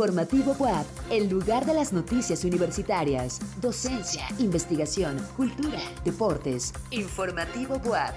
Informativo 0.00 0.56
WAP, 0.58 0.86
el 1.10 1.28
lugar 1.28 1.66
de 1.66 1.74
las 1.74 1.92
noticias 1.92 2.42
universitarias, 2.46 3.38
docencia, 3.60 4.24
investigación, 4.38 5.18
cultura, 5.36 5.78
deportes. 6.06 6.72
Informativo 6.90 7.76
WAP. 7.84 8.14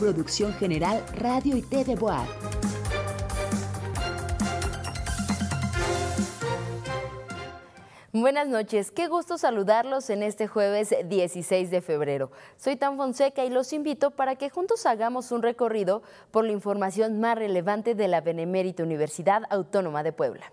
Producción 0.00 0.52
General 0.54 1.00
Radio 1.14 1.56
y 1.56 1.62
TV 1.62 1.94
WAP. 1.94 2.26
Buenas 8.12 8.48
noches, 8.48 8.90
qué 8.90 9.06
gusto 9.06 9.38
saludarlos 9.38 10.10
en 10.10 10.24
este 10.24 10.48
jueves 10.48 10.92
16 11.04 11.70
de 11.70 11.80
febrero. 11.82 12.32
Soy 12.56 12.74
Tan 12.74 12.96
Fonseca 12.96 13.44
y 13.44 13.50
los 13.50 13.72
invito 13.72 14.10
para 14.10 14.34
que 14.34 14.50
juntos 14.50 14.86
hagamos 14.86 15.30
un 15.30 15.42
recorrido 15.42 16.02
por 16.32 16.44
la 16.44 16.50
información 16.50 17.20
más 17.20 17.38
relevante 17.38 17.94
de 17.94 18.08
la 18.08 18.20
Benemérita 18.20 18.82
Universidad 18.82 19.44
Autónoma 19.50 20.02
de 20.02 20.12
Puebla. 20.12 20.52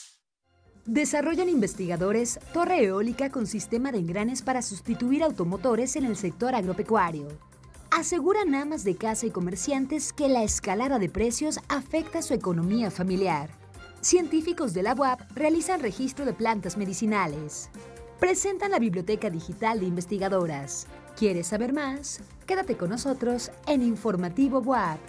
Desarrollan 0.87 1.47
investigadores 1.47 2.39
torre 2.53 2.83
eólica 2.83 3.29
con 3.29 3.45
sistema 3.45 3.91
de 3.91 3.99
engranes 3.99 4.41
para 4.41 4.63
sustituir 4.63 5.21
automotores 5.21 5.95
en 5.95 6.05
el 6.05 6.17
sector 6.17 6.55
agropecuario. 6.55 7.27
Aseguran 7.91 8.55
amas 8.55 8.83
de 8.83 8.95
casa 8.95 9.27
y 9.27 9.29
comerciantes 9.29 10.11
que 10.11 10.27
la 10.27 10.41
escalada 10.41 10.97
de 10.97 11.07
precios 11.07 11.59
afecta 11.69 12.23
su 12.23 12.33
economía 12.33 12.89
familiar. 12.89 13.51
Científicos 14.01 14.73
de 14.73 14.81
la 14.81 14.95
UAP 14.95 15.21
realizan 15.35 15.81
registro 15.81 16.25
de 16.25 16.33
plantas 16.33 16.77
medicinales. 16.77 17.69
Presentan 18.19 18.71
la 18.71 18.79
Biblioteca 18.79 19.29
Digital 19.29 19.81
de 19.81 19.85
Investigadoras. 19.85 20.87
¿Quieres 21.15 21.47
saber 21.47 21.73
más? 21.73 22.21
Quédate 22.47 22.75
con 22.75 22.89
nosotros 22.89 23.51
en 23.67 23.83
Informativo 23.83 24.59
UAP. 24.59 24.99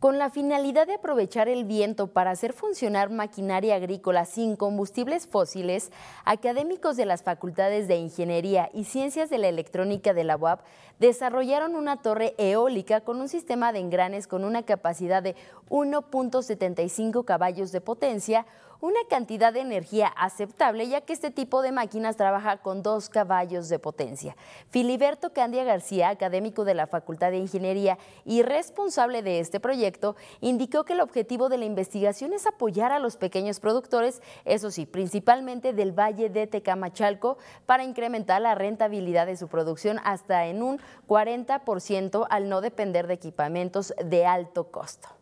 Con 0.00 0.16
la 0.16 0.30
finalidad 0.30 0.86
de 0.86 0.94
aprovechar 0.94 1.48
el 1.48 1.64
viento 1.64 2.06
para 2.06 2.30
hacer 2.30 2.52
funcionar 2.52 3.10
maquinaria 3.10 3.74
agrícola 3.74 4.26
sin 4.26 4.54
combustibles 4.54 5.26
fósiles, 5.26 5.90
académicos 6.24 6.96
de 6.96 7.04
las 7.04 7.24
facultades 7.24 7.88
de 7.88 7.96
Ingeniería 7.96 8.70
y 8.72 8.84
Ciencias 8.84 9.28
de 9.28 9.38
la 9.38 9.48
Electrónica 9.48 10.14
de 10.14 10.22
la 10.22 10.36
UAP 10.36 10.60
desarrollaron 11.00 11.74
una 11.74 11.96
torre 11.96 12.36
eólica 12.38 13.00
con 13.00 13.20
un 13.20 13.28
sistema 13.28 13.72
de 13.72 13.80
engranes 13.80 14.28
con 14.28 14.44
una 14.44 14.62
capacidad 14.62 15.20
de 15.20 15.34
1.75 15.68 17.24
caballos 17.24 17.72
de 17.72 17.80
potencia, 17.80 18.46
una 18.80 19.00
cantidad 19.08 19.52
de 19.52 19.60
energía 19.60 20.06
aceptable, 20.06 20.88
ya 20.88 21.00
que 21.00 21.12
este 21.12 21.30
tipo 21.30 21.62
de 21.62 21.72
máquinas 21.72 22.16
trabaja 22.16 22.58
con 22.58 22.82
dos 22.82 23.08
caballos 23.08 23.68
de 23.68 23.78
potencia. 23.78 24.36
Filiberto 24.70 25.32
Candia 25.32 25.64
García, 25.64 26.10
académico 26.10 26.64
de 26.64 26.74
la 26.74 26.86
Facultad 26.86 27.30
de 27.30 27.38
Ingeniería 27.38 27.98
y 28.24 28.42
responsable 28.42 29.22
de 29.22 29.40
este 29.40 29.58
proyecto, 29.58 30.14
indicó 30.40 30.84
que 30.84 30.92
el 30.92 31.00
objetivo 31.00 31.48
de 31.48 31.58
la 31.58 31.64
investigación 31.64 32.32
es 32.32 32.46
apoyar 32.46 32.92
a 32.92 33.00
los 33.00 33.16
pequeños 33.16 33.58
productores, 33.58 34.22
eso 34.44 34.70
sí, 34.70 34.86
principalmente 34.86 35.72
del 35.72 35.92
Valle 35.92 36.30
de 36.30 36.46
Tecamachalco, 36.46 37.38
para 37.66 37.84
incrementar 37.84 38.40
la 38.40 38.54
rentabilidad 38.54 39.26
de 39.26 39.36
su 39.36 39.48
producción 39.48 39.98
hasta 40.04 40.46
en 40.46 40.62
un 40.62 40.80
40% 41.08 42.26
al 42.30 42.48
no 42.48 42.60
depender 42.60 43.08
de 43.08 43.14
equipamientos 43.14 43.92
de 44.04 44.24
alto 44.24 44.70
costo. 44.70 45.17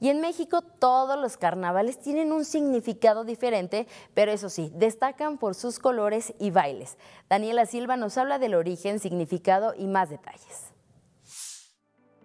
Y 0.00 0.08
en 0.08 0.20
México 0.20 0.62
todos 0.62 1.18
los 1.20 1.36
carnavales 1.36 2.00
tienen 2.00 2.32
un 2.32 2.46
significado 2.46 3.24
diferente, 3.24 3.86
pero 4.14 4.32
eso 4.32 4.48
sí, 4.48 4.72
destacan 4.74 5.36
por 5.36 5.54
sus 5.54 5.78
colores 5.78 6.32
y 6.38 6.50
bailes. 6.50 6.96
Daniela 7.28 7.66
Silva 7.66 7.96
nos 7.96 8.16
habla 8.16 8.38
del 8.38 8.54
origen, 8.54 8.98
significado 8.98 9.74
y 9.76 9.86
más 9.86 10.08
detalles. 10.08 10.72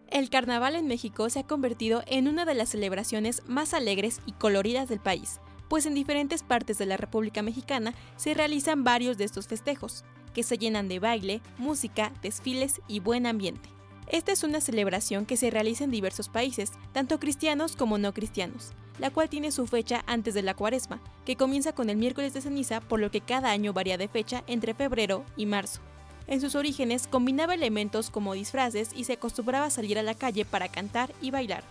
El 0.08 0.30
carnaval 0.30 0.76
en 0.76 0.88
México 0.88 1.30
se 1.30 1.40
ha 1.40 1.48
convertido 1.48 2.02
en 2.08 2.30
una 2.30 2.46
de 2.46 2.54
las 2.54 2.70
celebraciones 2.70 3.44
más 3.48 3.74
alegres 3.74 4.22
y 4.26 4.32
coloridas 4.32 4.88
del 4.88 5.02
país, 5.02 5.42
pues 5.68 5.86
en 5.86 5.94
diferentes 5.94 6.44
partes 6.44 6.78
de 6.78 6.86
la 6.86 6.96
República 6.96 7.42
Mexicana 7.42 7.94
se 8.16 8.34
realizan 8.34 8.86
varios 8.86 9.18
de 9.18 9.26
estos 9.26 9.48
festejos, 9.48 10.06
que 10.34 10.44
se 10.44 10.58
llenan 10.58 10.88
de 10.88 11.00
baile, 11.00 11.42
música, 11.58 12.14
desfiles 12.22 12.82
y 12.88 13.00
buen 13.00 13.26
ambiente. 13.26 13.75
Esta 14.08 14.32
es 14.32 14.44
una 14.44 14.62
celebración 14.62 15.26
que 15.26 15.36
se 15.36 15.50
realiza 15.50 15.84
en 15.84 15.92
diversos 15.92 16.30
países, 16.30 16.72
tanto 16.94 17.20
cristianos 17.20 17.76
como 17.76 17.98
no 17.98 18.14
cristianos, 18.14 18.74
la 19.00 19.10
cual 19.10 19.30
tiene 19.30 19.52
su 19.52 19.66
fecha 19.66 20.04
antes 20.06 20.36
de 20.36 20.44
la 20.44 20.54
cuaresma, 20.54 21.02
que 21.26 21.36
comienza 21.36 21.74
con 21.74 21.90
el 21.90 21.98
miércoles 21.98 22.34
de 22.34 22.42
ceniza, 22.42 22.82
por 22.82 23.00
lo 23.00 23.10
que 23.10 23.22
cada 23.22 23.50
año 23.50 23.74
varía 23.74 23.98
de 23.98 24.08
fecha 24.08 24.44
entre 24.46 24.76
febrero 24.76 25.26
y 25.36 25.48
marzo. 25.48 25.82
En 26.28 26.40
sus 26.40 26.56
orígenes 26.56 27.08
combinaba 27.08 27.56
elementos 27.56 28.12
como 28.12 28.34
disfraces 28.34 28.92
y 28.96 29.06
se 29.06 29.14
acostumbraba 29.14 29.68
a 29.68 29.72
salir 29.72 29.98
a 29.98 30.04
la 30.04 30.16
calle 30.16 30.46
para 30.46 30.70
cantar 30.70 31.14
y 31.22 31.32
bailar. 31.32 31.64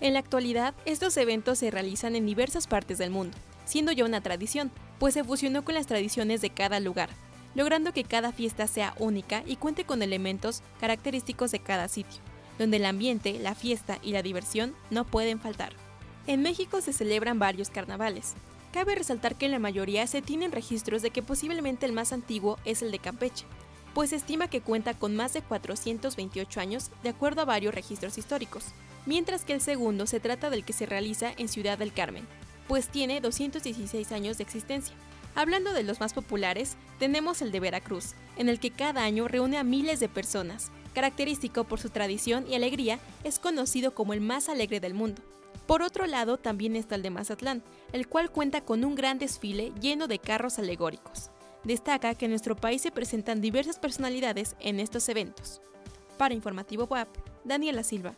En 0.00 0.14
la 0.14 0.20
actualidad, 0.20 0.74
estos 0.84 1.16
eventos 1.16 1.58
se 1.58 1.70
realizan 1.70 2.16
en 2.16 2.26
diversas 2.26 2.66
partes 2.66 2.98
del 2.98 3.10
mundo, 3.10 3.36
siendo 3.64 3.92
ya 3.92 4.04
una 4.04 4.20
tradición, 4.20 4.70
pues 4.98 5.14
se 5.14 5.24
fusionó 5.24 5.64
con 5.64 5.74
las 5.74 5.86
tradiciones 5.86 6.40
de 6.40 6.50
cada 6.50 6.80
lugar, 6.80 7.10
logrando 7.54 7.92
que 7.92 8.04
cada 8.04 8.32
fiesta 8.32 8.66
sea 8.66 8.94
única 8.98 9.42
y 9.46 9.56
cuente 9.56 9.84
con 9.84 10.02
elementos 10.02 10.62
característicos 10.80 11.50
de 11.50 11.60
cada 11.60 11.88
sitio, 11.88 12.20
donde 12.58 12.78
el 12.78 12.86
ambiente, 12.86 13.38
la 13.38 13.54
fiesta 13.54 13.98
y 14.02 14.12
la 14.12 14.22
diversión 14.22 14.74
no 14.90 15.04
pueden 15.04 15.40
faltar. 15.40 15.72
En 16.26 16.42
México 16.42 16.80
se 16.80 16.92
celebran 16.92 17.38
varios 17.38 17.70
carnavales. 17.70 18.34
Cabe 18.72 18.94
resaltar 18.94 19.36
que 19.36 19.46
en 19.46 19.52
la 19.52 19.58
mayoría 19.58 20.06
se 20.06 20.22
tienen 20.22 20.52
registros 20.52 21.02
de 21.02 21.10
que 21.10 21.22
posiblemente 21.22 21.84
el 21.84 21.92
más 21.92 22.12
antiguo 22.12 22.58
es 22.64 22.80
el 22.82 22.90
de 22.90 22.98
Campeche, 22.98 23.44
pues 23.94 24.10
se 24.10 24.16
estima 24.16 24.48
que 24.48 24.60
cuenta 24.60 24.94
con 24.94 25.14
más 25.16 25.34
de 25.34 25.42
428 25.42 26.60
años 26.60 26.90
de 27.02 27.10
acuerdo 27.10 27.42
a 27.42 27.46
varios 27.46 27.74
registros 27.74 28.16
históricos, 28.16 28.66
mientras 29.04 29.44
que 29.44 29.52
el 29.52 29.60
segundo 29.60 30.06
se 30.06 30.20
trata 30.20 30.48
del 30.48 30.64
que 30.64 30.72
se 30.72 30.86
realiza 30.86 31.32
en 31.36 31.48
Ciudad 31.48 31.76
del 31.76 31.92
Carmen, 31.92 32.26
pues 32.68 32.88
tiene 32.88 33.20
216 33.20 34.12
años 34.12 34.38
de 34.38 34.44
existencia. 34.44 34.94
Hablando 35.34 35.72
de 35.72 35.82
los 35.82 35.98
más 36.00 36.12
populares, 36.12 36.76
tenemos 36.98 37.40
el 37.40 37.52
de 37.52 37.60
Veracruz, 37.60 38.14
en 38.36 38.48
el 38.48 38.60
que 38.60 38.70
cada 38.70 39.02
año 39.02 39.28
reúne 39.28 39.56
a 39.56 39.64
miles 39.64 39.98
de 39.98 40.08
personas. 40.08 40.70
Característico 40.94 41.64
por 41.64 41.80
su 41.80 41.88
tradición 41.88 42.46
y 42.46 42.54
alegría, 42.54 42.98
es 43.24 43.38
conocido 43.38 43.94
como 43.94 44.12
el 44.12 44.20
más 44.20 44.50
alegre 44.50 44.78
del 44.78 44.92
mundo. 44.92 45.22
Por 45.66 45.80
otro 45.80 46.06
lado, 46.06 46.36
también 46.36 46.76
está 46.76 46.96
el 46.96 47.02
de 47.02 47.10
Mazatlán, 47.10 47.62
el 47.92 48.08
cual 48.08 48.30
cuenta 48.30 48.60
con 48.62 48.84
un 48.84 48.94
gran 48.94 49.18
desfile 49.18 49.72
lleno 49.80 50.06
de 50.06 50.18
carros 50.18 50.58
alegóricos. 50.58 51.30
Destaca 51.64 52.14
que 52.14 52.26
en 52.26 52.32
nuestro 52.32 52.56
país 52.56 52.82
se 52.82 52.90
presentan 52.90 53.40
diversas 53.40 53.78
personalidades 53.78 54.56
en 54.60 54.80
estos 54.80 55.08
eventos. 55.08 55.62
Para 56.18 56.34
Informativo 56.34 56.84
WAP, 56.84 57.08
Daniela 57.44 57.84
Silva. 57.84 58.14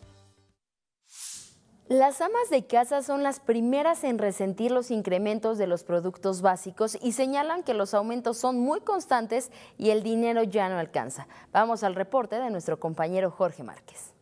Las 1.89 2.23
amas 2.23 2.49
de 2.49 2.67
casa 2.67 3.03
son 3.03 3.23
las 3.23 3.41
primeras 3.41 4.05
en 4.05 4.19
resentir 4.19 4.71
los 4.71 4.91
incrementos 4.91 5.59
de 5.59 5.67
los 5.67 5.85
productos 5.85 6.41
básicos 6.41 6.97
y 7.03 7.13
señalan 7.13 7.63
que 7.63 7.75
los 7.75 7.93
aumentos 7.93 8.39
son 8.39 8.59
muy 8.59 8.81
constantes 8.81 9.53
y 9.77 9.91
el 9.91 10.03
dinero 10.03 10.45
ya 10.45 10.71
no 10.71 10.79
alcanza. 10.79 11.29
Vamos 11.53 11.85
al 11.85 11.95
reporte 11.95 12.37
de 12.37 12.49
nuestro 12.49 12.81
compañero 12.81 13.31
Jorge 13.31 13.63
Márquez. 13.65 14.15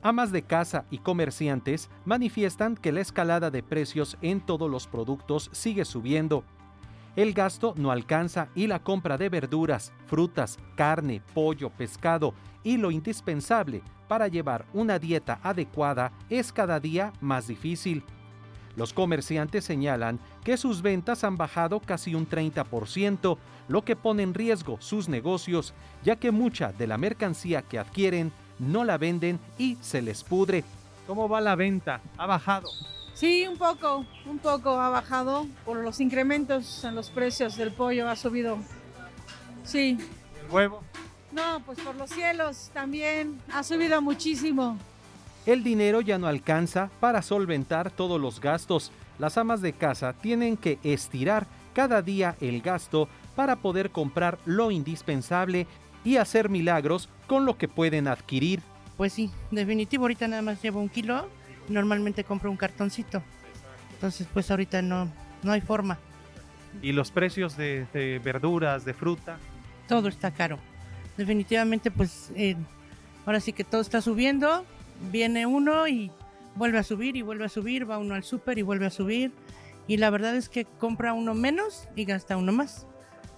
Amas 0.00 0.30
de 0.30 0.42
casa 0.42 0.84
y 0.88 0.98
comerciantes 0.98 1.90
manifiestan 2.04 2.76
que 2.76 2.92
la 2.92 3.00
escalada 3.00 3.50
de 3.50 3.64
precios 3.64 4.16
en 4.22 4.46
todos 4.46 4.70
los 4.70 4.86
productos 4.86 5.50
sigue 5.52 5.84
subiendo. 5.84 6.44
El 7.16 7.32
gasto 7.32 7.74
no 7.76 7.90
alcanza 7.90 8.50
y 8.54 8.68
la 8.68 8.84
compra 8.84 9.18
de 9.18 9.30
verduras, 9.30 9.92
frutas, 10.06 10.60
carne, 10.76 11.20
pollo, 11.34 11.70
pescado 11.70 12.34
y 12.62 12.76
lo 12.76 12.90
indispensable 12.90 13.82
para 14.08 14.28
llevar 14.28 14.64
una 14.72 14.98
dieta 14.98 15.38
adecuada 15.42 16.12
es 16.30 16.52
cada 16.52 16.80
día 16.80 17.12
más 17.20 17.46
difícil. 17.46 18.02
Los 18.76 18.92
comerciantes 18.92 19.64
señalan 19.64 20.20
que 20.44 20.56
sus 20.56 20.82
ventas 20.82 21.24
han 21.24 21.36
bajado 21.36 21.80
casi 21.80 22.14
un 22.14 22.28
30%, 22.28 23.36
lo 23.66 23.84
que 23.84 23.96
pone 23.96 24.22
en 24.22 24.34
riesgo 24.34 24.76
sus 24.80 25.08
negocios, 25.08 25.74
ya 26.04 26.16
que 26.16 26.30
mucha 26.30 26.72
de 26.72 26.86
la 26.86 26.96
mercancía 26.96 27.62
que 27.62 27.78
adquieren 27.78 28.32
no 28.58 28.84
la 28.84 28.96
venden 28.96 29.40
y 29.58 29.76
se 29.80 30.00
les 30.00 30.22
pudre. 30.22 30.64
¿Cómo 31.06 31.28
va 31.28 31.40
la 31.40 31.56
venta? 31.56 32.00
¿Ha 32.16 32.26
bajado? 32.26 32.68
Sí, 33.14 33.48
un 33.48 33.58
poco, 33.58 34.06
un 34.26 34.38
poco 34.38 34.80
ha 34.80 34.90
bajado 34.90 35.46
por 35.64 35.78
los 35.78 35.98
incrementos 35.98 36.84
en 36.84 36.94
los 36.94 37.10
precios 37.10 37.56
del 37.56 37.72
pollo, 37.72 38.08
ha 38.08 38.14
subido. 38.14 38.58
Sí. 39.64 39.98
¿El 40.44 40.54
huevo? 40.54 40.82
No, 41.38 41.60
pues 41.60 41.78
por 41.78 41.94
los 41.94 42.10
cielos 42.10 42.70
también 42.74 43.40
ha 43.52 43.62
subido 43.62 44.02
muchísimo. 44.02 44.76
El 45.46 45.62
dinero 45.62 46.00
ya 46.00 46.18
no 46.18 46.26
alcanza 46.26 46.90
para 46.98 47.22
solventar 47.22 47.92
todos 47.92 48.20
los 48.20 48.40
gastos. 48.40 48.90
Las 49.20 49.38
amas 49.38 49.62
de 49.62 49.72
casa 49.72 50.14
tienen 50.14 50.56
que 50.56 50.80
estirar 50.82 51.46
cada 51.74 52.02
día 52.02 52.34
el 52.40 52.60
gasto 52.60 53.08
para 53.36 53.54
poder 53.54 53.90
comprar 53.90 54.36
lo 54.46 54.72
indispensable 54.72 55.68
y 56.04 56.16
hacer 56.16 56.48
milagros 56.48 57.08
con 57.28 57.44
lo 57.44 57.56
que 57.56 57.68
pueden 57.68 58.08
adquirir. 58.08 58.60
Pues 58.96 59.12
sí, 59.12 59.30
definitivo, 59.52 60.04
ahorita 60.04 60.26
nada 60.26 60.42
más 60.42 60.60
llevo 60.60 60.80
un 60.80 60.88
kilo, 60.88 61.28
normalmente 61.68 62.24
compro 62.24 62.50
un 62.50 62.56
cartoncito. 62.56 63.22
Entonces, 63.92 64.26
pues 64.34 64.50
ahorita 64.50 64.82
no, 64.82 65.08
no 65.44 65.52
hay 65.52 65.60
forma. 65.60 65.98
¿Y 66.82 66.90
los 66.90 67.12
precios 67.12 67.56
de, 67.56 67.86
de 67.92 68.18
verduras, 68.18 68.84
de 68.84 68.92
fruta? 68.92 69.38
Todo 69.86 70.08
está 70.08 70.32
caro 70.32 70.58
definitivamente 71.18 71.90
pues 71.90 72.30
eh, 72.34 72.56
ahora 73.26 73.40
sí 73.40 73.52
que 73.52 73.64
todo 73.64 73.82
está 73.82 74.00
subiendo, 74.00 74.64
viene 75.10 75.44
uno 75.44 75.86
y 75.86 76.10
vuelve 76.54 76.78
a 76.78 76.82
subir 76.82 77.16
y 77.16 77.22
vuelve 77.22 77.44
a 77.44 77.48
subir, 77.50 77.88
va 77.88 77.98
uno 77.98 78.14
al 78.14 78.24
súper 78.24 78.56
y 78.56 78.62
vuelve 78.62 78.86
a 78.86 78.90
subir 78.90 79.32
y 79.86 79.98
la 79.98 80.08
verdad 80.08 80.34
es 80.36 80.48
que 80.48 80.64
compra 80.64 81.12
uno 81.12 81.34
menos 81.34 81.88
y 81.96 82.04
gasta 82.04 82.36
uno 82.36 82.52
más. 82.52 82.86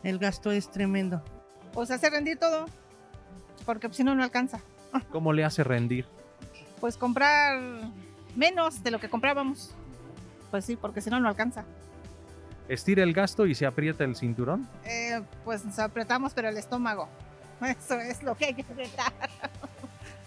El 0.02 0.18
gasto 0.18 0.50
es 0.50 0.70
tremendo. 0.70 1.22
Pues 1.72 1.90
hace 1.90 2.10
rendir 2.10 2.38
todo, 2.38 2.66
porque 3.64 3.88
si 3.92 4.04
no, 4.04 4.14
no 4.14 4.22
alcanza. 4.22 4.60
¿Cómo 5.10 5.32
le 5.32 5.44
hace 5.44 5.62
rendir? 5.62 6.06
Pues 6.80 6.96
comprar 6.96 7.60
menos 8.34 8.82
de 8.82 8.90
lo 8.90 8.98
que 8.98 9.08
comprábamos. 9.08 9.74
Pues 10.50 10.64
sí, 10.64 10.76
porque 10.76 11.00
si 11.00 11.10
no, 11.10 11.20
no 11.20 11.28
alcanza. 11.28 11.64
¿Estira 12.68 13.02
el 13.02 13.12
gasto 13.12 13.46
y 13.46 13.54
se 13.54 13.66
aprieta 13.66 14.04
el 14.04 14.16
cinturón? 14.16 14.68
Eh, 14.84 15.22
pues 15.44 15.64
nos 15.64 15.78
apretamos, 15.78 16.32
pero 16.34 16.48
el 16.48 16.56
estómago. 16.56 17.08
Eso 17.78 17.94
es 18.00 18.22
lo 18.22 18.34
que 18.36 18.46
hay 18.46 18.54
que 18.54 18.62
apretar. 18.62 19.12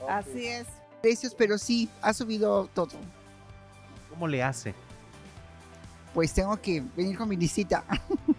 Así 0.08 0.48
es. 0.48 0.68
Precios, 1.02 1.36
pero 1.36 1.58
sí, 1.58 1.90
ha 2.02 2.14
subido 2.14 2.68
todo. 2.74 2.92
¿Cómo 4.10 4.28
le 4.28 4.44
hace? 4.44 4.74
Pues 6.14 6.34
tengo 6.34 6.56
que 6.58 6.84
venir 6.96 7.18
con 7.18 7.28
mi 7.28 7.36
listita. 7.36 7.84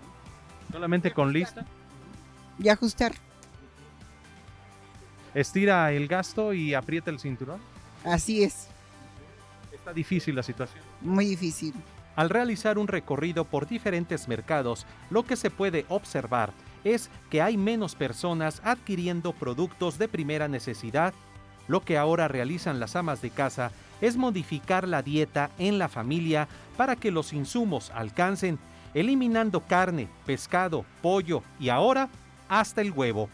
¿Solamente 0.72 1.12
con 1.12 1.32
lista? 1.32 1.64
Y 2.58 2.68
ajustar. 2.68 3.12
¿Estira 5.34 5.90
el 5.92 6.06
gasto 6.06 6.52
y 6.52 6.74
aprieta 6.74 7.10
el 7.10 7.18
cinturón? 7.18 7.60
Así 8.04 8.44
es. 8.44 8.68
Está 9.72 9.92
difícil 9.92 10.36
la 10.36 10.42
situación. 10.42 10.82
Muy 11.00 11.26
difícil. 11.26 11.74
Al 12.14 12.30
realizar 12.30 12.78
un 12.78 12.86
recorrido 12.86 13.44
por 13.44 13.66
diferentes 13.66 14.28
mercados, 14.28 14.86
lo 15.10 15.24
que 15.24 15.34
se 15.34 15.50
puede 15.50 15.84
observar 15.88 16.52
es 16.84 17.10
que 17.30 17.42
hay 17.42 17.56
menos 17.56 17.94
personas 17.94 18.60
adquiriendo 18.64 19.32
productos 19.32 19.98
de 19.98 20.08
primera 20.08 20.48
necesidad. 20.48 21.14
Lo 21.66 21.80
que 21.80 21.98
ahora 21.98 22.28
realizan 22.28 22.78
las 22.78 22.94
amas 22.94 23.22
de 23.22 23.30
casa 23.30 23.72
es 24.00 24.16
modificar 24.16 24.86
la 24.86 25.02
dieta 25.02 25.50
en 25.58 25.78
la 25.78 25.88
familia 25.88 26.46
para 26.76 26.94
que 26.94 27.10
los 27.10 27.32
insumos 27.32 27.90
alcancen, 27.90 28.58
eliminando 28.92 29.60
carne, 29.60 30.08
pescado, 30.26 30.84
pollo 31.00 31.42
y 31.58 31.70
ahora 31.70 32.08
hasta 32.48 32.82
el 32.82 32.92
huevo. 32.92 33.28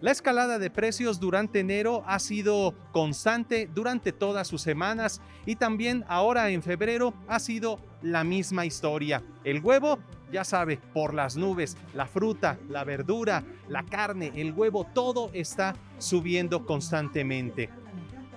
La 0.00 0.12
escalada 0.12 0.60
de 0.60 0.70
precios 0.70 1.18
durante 1.18 1.58
enero 1.58 2.04
ha 2.06 2.20
sido 2.20 2.72
constante 2.92 3.68
durante 3.74 4.12
todas 4.12 4.46
sus 4.46 4.62
semanas 4.62 5.20
y 5.44 5.56
también 5.56 6.04
ahora 6.06 6.50
en 6.50 6.62
febrero 6.62 7.14
ha 7.26 7.40
sido 7.40 7.80
la 8.00 8.22
misma 8.22 8.64
historia. 8.64 9.24
El 9.42 9.60
huevo, 9.60 9.98
ya 10.30 10.44
sabe, 10.44 10.78
por 10.92 11.14
las 11.14 11.36
nubes, 11.36 11.76
la 11.94 12.06
fruta, 12.06 12.58
la 12.68 12.84
verdura, 12.84 13.44
la 13.68 13.82
carne, 13.82 14.32
el 14.34 14.52
huevo, 14.52 14.84
todo 14.84 15.30
está 15.32 15.74
subiendo 15.98 16.66
constantemente. 16.66 17.70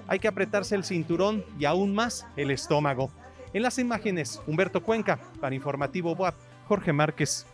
Hay 0.08 0.20
que 0.20 0.28
apretarse 0.28 0.76
el 0.76 0.84
cinturón 0.84 1.46
y 1.60 1.66
aún 1.66 1.94
más 1.94 2.28
el 2.36 2.52
estómago. 2.52 3.12
En 3.54 3.64
las 3.64 3.80
imágenes, 3.80 4.42
Humberto 4.48 4.82
Cuenca, 4.82 5.20
para 5.40 5.56
Informativo 5.56 6.14
WAP, 6.14 6.36
Jorge 6.68 6.94
Márquez. 6.94 7.46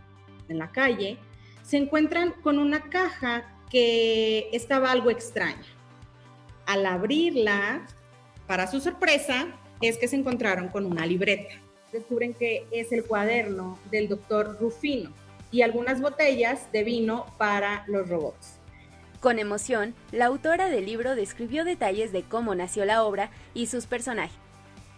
en 0.49 0.59
la 0.59 0.71
calle 0.71 1.17
se 1.63 1.77
encuentran 1.77 2.31
con 2.43 2.59
una 2.59 2.89
caja 2.89 3.43
que 3.69 4.49
estaba 4.51 4.91
algo 4.91 5.09
extraña. 5.09 5.65
Al 6.65 6.85
abrirla, 6.85 7.85
para 8.47 8.67
su 8.67 8.79
sorpresa, 8.79 9.47
es 9.81 9.97
que 9.97 10.07
se 10.07 10.15
encontraron 10.15 10.69
con 10.69 10.85
una 10.85 11.05
libreta. 11.05 11.55
Descubren 11.91 12.33
que 12.33 12.67
es 12.71 12.91
el 12.91 13.03
cuaderno 13.05 13.79
del 13.89 14.07
doctor 14.07 14.57
Rufino 14.59 15.11
y 15.51 15.61
algunas 15.61 16.01
botellas 16.01 16.71
de 16.71 16.83
vino 16.83 17.25
para 17.37 17.83
los 17.87 18.07
robots. 18.09 18.59
Con 19.19 19.39
emoción, 19.39 19.95
la 20.11 20.25
autora 20.25 20.69
del 20.69 20.85
libro 20.85 21.15
describió 21.15 21.65
detalles 21.65 22.11
de 22.11 22.23
cómo 22.23 22.53
nació 22.53 22.85
la 22.85 23.03
obra 23.03 23.31
y 23.53 23.67
sus 23.67 23.87
personajes. 23.87 24.37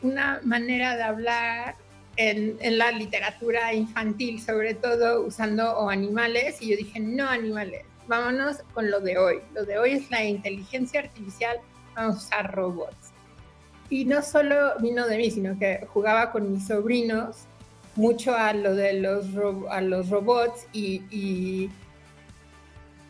Una 0.01 0.41
manera 0.43 0.95
de 0.97 1.03
hablar 1.03 1.75
en, 2.17 2.77
la 2.77 2.91
literatura 2.91 3.73
infantil, 3.73 4.41
sobre 4.41 4.73
todo 4.73 5.21
usando 5.21 5.89
animales, 5.89 6.61
y 6.61 6.71
yo 6.71 6.77
dije, 6.77 6.99
no 6.99 7.27
animales, 7.27 7.85
vámonos 8.07 8.57
con 8.73 8.91
lo 8.91 8.99
de 8.99 9.17
hoy. 9.17 9.39
Lo 9.53 9.63
de 9.63 9.77
hoy 9.77 9.91
es 9.93 10.11
la 10.11 10.23
inteligencia 10.23 11.01
artificial, 11.01 11.59
vamos 11.95 12.15
a 12.15 12.17
usar 12.17 12.55
robots. 12.55 13.11
Y 13.89 14.05
no 14.05 14.21
solo 14.21 14.73
vino 14.79 15.07
de 15.07 15.17
mí, 15.17 15.31
sino 15.31 15.57
que 15.57 15.87
jugaba 15.93 16.31
con 16.31 16.51
mis 16.51 16.67
sobrinos 16.67 17.45
mucho 17.97 18.35
a 18.35 18.53
lo 18.53 18.75
de 18.75 18.93
los, 18.93 19.25
a 19.69 19.81
los 19.81 20.09
robots 20.09 20.67
y, 20.71 21.69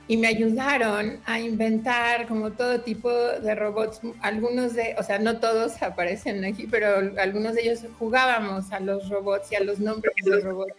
y 0.07 0.15
me 0.15 0.27
ayudaron 0.27 1.19
a 1.25 1.39
inventar 1.39 2.27
como 2.27 2.51
todo 2.51 2.81
tipo 2.81 3.11
de 3.11 3.55
robots. 3.55 3.99
Algunos 4.21 4.73
de, 4.73 4.95
o 4.97 5.03
sea, 5.03 5.19
no 5.19 5.39
todos 5.39 5.81
aparecen 5.81 6.43
aquí, 6.45 6.67
pero 6.67 7.11
algunos 7.19 7.55
de 7.55 7.63
ellos 7.63 7.81
jugábamos 7.99 8.71
a 8.71 8.79
los 8.79 9.09
robots 9.09 9.51
y 9.51 9.55
a 9.55 9.63
los 9.63 9.79
nombres 9.79 10.13
de 10.23 10.31
los 10.31 10.43
robots. 10.43 10.73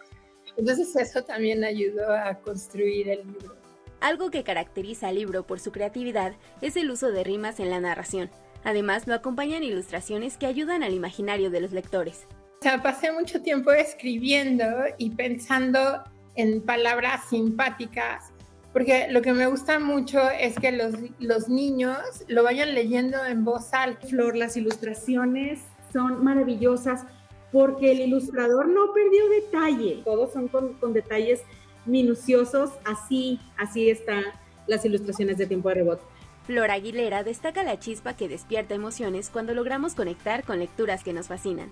Entonces 0.56 0.96
eso 0.96 1.22
también 1.22 1.62
ayudó 1.62 2.12
a 2.16 2.34
construir 2.34 3.08
el 3.10 3.18
libro. 3.26 3.54
Algo 4.00 4.30
que 4.30 4.44
caracteriza 4.44 5.08
al 5.08 5.16
libro 5.16 5.46
por 5.46 5.60
su 5.60 5.72
creatividad 5.72 6.34
es 6.62 6.76
el 6.76 6.90
uso 6.90 7.10
de 7.10 7.24
rimas 7.24 7.60
en 7.60 7.70
la 7.70 7.80
narración. 7.80 8.30
Además, 8.64 9.06
lo 9.06 9.14
acompañan 9.14 9.62
ilustraciones 9.62 10.36
que 10.36 10.46
ayudan 10.46 10.82
al 10.82 10.94
imaginario 10.94 11.50
de 11.50 11.60
los 11.60 11.72
lectores. 11.72 12.26
O 12.60 12.62
sea, 12.62 12.82
pasé 12.82 13.12
mucho 13.12 13.40
tiempo 13.40 13.70
escribiendo 13.72 14.66
y 14.98 15.10
pensando 15.10 16.02
en 16.34 16.60
palabras 16.60 17.28
simpáticas 17.30 18.32
porque 18.72 19.06
lo 19.10 19.22
que 19.22 19.32
me 19.32 19.46
gusta 19.46 19.78
mucho 19.78 20.30
es 20.30 20.58
que 20.58 20.72
los, 20.72 20.94
los 21.18 21.48
niños 21.48 21.98
lo 22.28 22.42
vayan 22.42 22.74
leyendo 22.74 23.24
en 23.24 23.44
voz 23.44 23.72
alta. 23.72 24.06
Flor, 24.06 24.36
las 24.36 24.56
ilustraciones 24.56 25.60
son 25.92 26.22
maravillosas 26.22 27.04
porque 27.50 27.92
el 27.92 28.00
ilustrador 28.00 28.68
no 28.68 28.92
perdió 28.92 29.28
detalle, 29.30 30.02
todos 30.04 30.32
son 30.32 30.48
con, 30.48 30.74
con 30.74 30.92
detalles 30.92 31.40
minuciosos, 31.86 32.70
así, 32.84 33.40
así 33.56 33.88
están 33.88 34.22
las 34.66 34.84
ilustraciones 34.84 35.38
de 35.38 35.46
Tiempo 35.46 35.70
de 35.70 35.76
Rebot. 35.76 36.00
Flor 36.44 36.70
Aguilera 36.70 37.24
destaca 37.24 37.62
la 37.62 37.78
chispa 37.78 38.14
que 38.14 38.28
despierta 38.28 38.74
emociones 38.74 39.30
cuando 39.30 39.54
logramos 39.54 39.94
conectar 39.94 40.44
con 40.44 40.58
lecturas 40.58 41.02
que 41.02 41.14
nos 41.14 41.28
fascinan. 41.28 41.70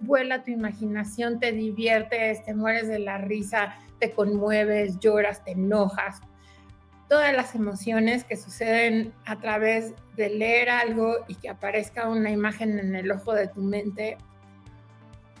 Vuela 0.00 0.44
tu 0.44 0.50
imaginación, 0.50 1.40
te 1.40 1.52
diviertes, 1.52 2.44
te 2.44 2.54
mueres 2.54 2.88
de 2.88 2.98
la 2.98 3.18
risa, 3.18 3.74
te 3.98 4.12
conmueves, 4.12 4.98
lloras, 5.00 5.44
te 5.44 5.52
enojas, 5.52 6.20
todas 7.08 7.34
las 7.34 7.54
emociones 7.54 8.24
que 8.24 8.36
suceden 8.36 9.12
a 9.24 9.40
través 9.40 9.94
de 10.16 10.28
leer 10.28 10.68
algo 10.68 11.16
y 11.26 11.34
que 11.36 11.48
aparezca 11.48 12.08
una 12.08 12.30
imagen 12.30 12.78
en 12.78 12.94
el 12.94 13.10
ojo 13.10 13.32
de 13.32 13.48
tu 13.48 13.60
mente, 13.60 14.18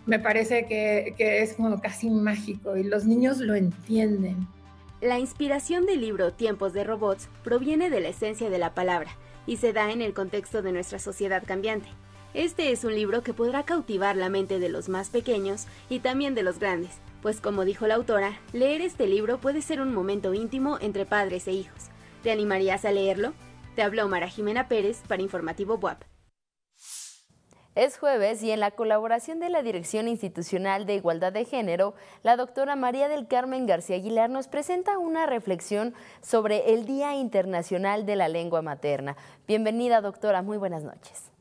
me 0.06 0.18
parece 0.18 0.66
que, 0.66 1.14
es 1.18 1.54
como 1.54 1.80
casi 1.80 2.08
mágico 2.08 2.76
y 2.76 2.84
los 2.84 3.04
niños 3.04 3.38
lo 3.38 3.54
entienden. 3.54 4.48
La 5.02 5.18
inspiración 5.18 5.84
del 5.84 6.00
libro 6.00 6.32
Tiempos 6.32 6.72
de 6.72 6.82
Robots 6.82 7.28
proviene 7.44 7.90
de 7.90 8.00
la 8.00 8.08
esencia 8.08 8.48
de 8.48 8.58
la 8.58 8.74
palabra 8.74 9.10
y 9.46 9.58
se 9.58 9.72
da 9.72 9.92
en 9.92 10.00
el 10.00 10.14
contexto 10.14 10.62
de 10.62 10.72
nuestra 10.72 10.98
sociedad 10.98 11.42
cambiante. 11.46 11.88
Este 12.38 12.70
es 12.70 12.84
un 12.84 12.94
libro 12.94 13.24
que 13.24 13.34
podrá 13.34 13.64
cautivar 13.64 14.14
la 14.14 14.28
mente 14.28 14.60
de 14.60 14.68
los 14.68 14.88
más 14.88 15.10
pequeños 15.10 15.66
y 15.88 15.98
también 15.98 16.36
de 16.36 16.44
los 16.44 16.60
grandes, 16.60 17.00
pues 17.20 17.40
como 17.40 17.64
dijo 17.64 17.88
la 17.88 17.96
autora, 17.96 18.38
leer 18.52 18.80
este 18.80 19.08
libro 19.08 19.40
puede 19.40 19.60
ser 19.60 19.80
un 19.80 19.92
momento 19.92 20.32
íntimo 20.34 20.78
entre 20.80 21.04
padres 21.04 21.48
e 21.48 21.52
hijos. 21.52 21.86
¿Te 22.22 22.30
animarías 22.30 22.84
a 22.84 22.92
leerlo? 22.92 23.32
Te 23.74 23.82
habló 23.82 24.06
Mara 24.06 24.28
Jimena 24.28 24.68
Pérez 24.68 25.02
para 25.08 25.20
Informativo 25.20 25.78
WAP. 25.82 26.04
Es 27.74 27.98
jueves 27.98 28.40
y 28.44 28.52
en 28.52 28.60
la 28.60 28.70
colaboración 28.70 29.40
de 29.40 29.50
la 29.50 29.62
Dirección 29.62 30.06
Institucional 30.06 30.86
de 30.86 30.94
Igualdad 30.94 31.32
de 31.32 31.44
Género, 31.44 31.94
la 32.22 32.36
doctora 32.36 32.76
María 32.76 33.08
del 33.08 33.26
Carmen 33.26 33.66
García 33.66 33.96
Aguilar 33.96 34.30
nos 34.30 34.46
presenta 34.46 34.96
una 34.98 35.26
reflexión 35.26 35.92
sobre 36.20 36.72
el 36.72 36.84
Día 36.84 37.16
Internacional 37.16 38.06
de 38.06 38.14
la 38.14 38.28
Lengua 38.28 38.62
Materna. 38.62 39.16
Bienvenida, 39.48 40.00
doctora. 40.00 40.40
Muy 40.40 40.56
buenas 40.56 40.84
noches. 40.84 41.32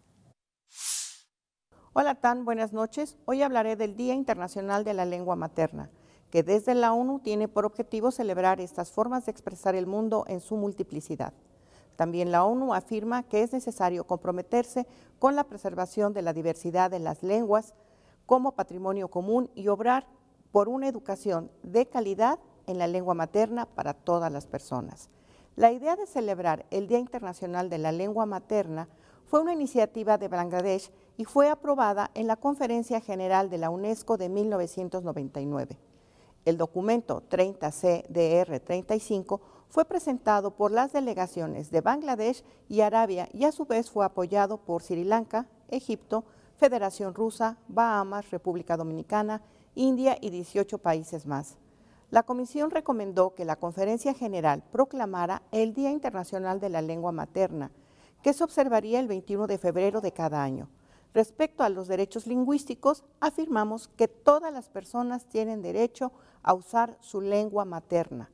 Hola 2.00 2.13
Tan, 2.13 2.46
buenas 2.46 2.74
noches. 2.74 3.18
Hoy 3.25 3.42
hablaré 3.42 3.75
del 3.75 3.96
Día 3.96 4.13
Internacional 4.13 4.84
de 4.84 4.94
la 4.94 5.04
Lengua 5.04 5.36
Materna, 5.36 5.89
que 6.30 6.44
desde 6.44 6.75
la 6.75 6.94
ONU 6.94 7.18
tiene 7.18 7.48
por 7.48 7.66
objetivo 7.66 8.12
celebrar 8.12 8.62
estas 8.62 8.92
formas 8.92 9.25
de 9.25 9.32
expresar 9.32 9.74
el 9.74 9.88
mundo 9.88 10.24
en 10.27 10.39
su 10.39 10.58
multiplicidad. 10.58 11.34
También 11.96 12.32
la 12.32 12.46
ONU 12.46 12.75
afirma 12.75 13.24
que 13.24 13.42
es 13.42 13.51
necesario 13.51 14.06
comprometerse 14.06 14.86
con 15.18 15.36
la 15.36 15.46
preservación 15.46 16.13
de 16.13 16.22
la 16.22 16.34
diversidad 16.34 16.92
de 16.92 17.00
las 17.00 17.24
lenguas 17.24 17.74
como 18.27 18.51
patrimonio 18.51 19.08
común 19.08 19.50
y 19.56 19.68
obrar 19.70 20.06
por 20.51 20.70
una 20.70 20.88
educación 20.88 21.50
de 21.63 21.88
calidad 21.88 22.38
en 22.68 22.77
la 22.77 22.86
lengua 22.86 23.16
materna 23.16 23.66
para 23.66 23.96
todas 23.96 24.32
las 24.32 24.46
personas. 24.46 25.10
La 25.56 25.72
idea 25.72 25.96
de 25.96 26.06
celebrar 26.06 26.68
el 26.70 26.86
Día 26.86 27.00
Internacional 27.00 27.72
de 27.72 27.80
la 27.80 27.92
Lengua 27.92 28.27
Materna 28.27 28.88
fue 29.27 29.41
una 29.41 29.53
iniciativa 29.53 30.17
de 30.17 30.29
Bangladesh 30.29 30.89
y 31.17 31.25
fue 31.25 31.50
aprobada 31.50 32.10
en 32.13 32.27
la 32.27 32.38
Conferencia 32.38 33.01
General 33.01 33.50
de 33.50 33.57
la 33.57 33.69
UNESCO 33.69 34.15
de 34.17 34.29
1999. 34.29 35.77
El 36.46 36.57
documento 36.57 37.22
30CDR35 37.29 39.41
fue 39.67 39.84
presentado 39.84 40.51
por 40.51 40.72
las 40.72 40.93
delegaciones 40.93 41.72
de 41.72 41.81
Bangladesh 41.81 42.46
y 42.69 42.79
Arabia 42.79 43.27
y 43.34 43.43
a 43.43 43.51
su 43.51 43.65
vez 43.65 43.91
fue 43.91 44.05
apoyado 44.05 44.60
por 44.60 44.81
Sri 44.81 45.03
Lanka, 45.03 45.50
Egipto, 45.67 46.24
Federación 46.55 47.13
Rusa, 47.13 47.57
Bahamas, 47.67 48.31
República 48.31 48.77
Dominicana, 48.77 49.41
India 49.75 50.17
y 50.22 50.29
18 50.29 50.77
países 50.77 51.25
más. 51.25 51.57
La 52.12 52.24
Comisión 52.24 52.72
recomendó 52.72 53.36
que 53.36 53.43
la 53.43 53.57
Conferencia 53.57 54.13
General 54.13 54.63
proclamara 54.72 55.41
el 55.51 55.74
Día 55.74 55.91
Internacional 55.91 56.62
de 56.62 56.69
la 56.69 56.81
Lengua 56.81 57.12
Materna, 57.12 57.72
que 58.22 58.34
se 58.34 58.44
observaría 58.44 59.00
el 59.00 59.08
21 59.08 59.48
de 59.48 59.58
febrero 59.58 60.02
de 60.02 60.12
cada 60.12 60.44
año. 60.44 60.70
Respecto 61.14 61.64
a 61.64 61.70
los 61.70 61.88
derechos 61.88 62.28
lingüísticos, 62.28 63.04
afirmamos 63.20 63.88
que 63.88 64.08
todas 64.08 64.54
las 64.54 64.70
personas 64.70 65.26
tienen 65.26 65.62
derecho 65.62 66.12
a 66.44 66.54
usar 66.54 66.98
su 67.02 67.22
lengua 67.22 67.66
materna. 67.66 68.30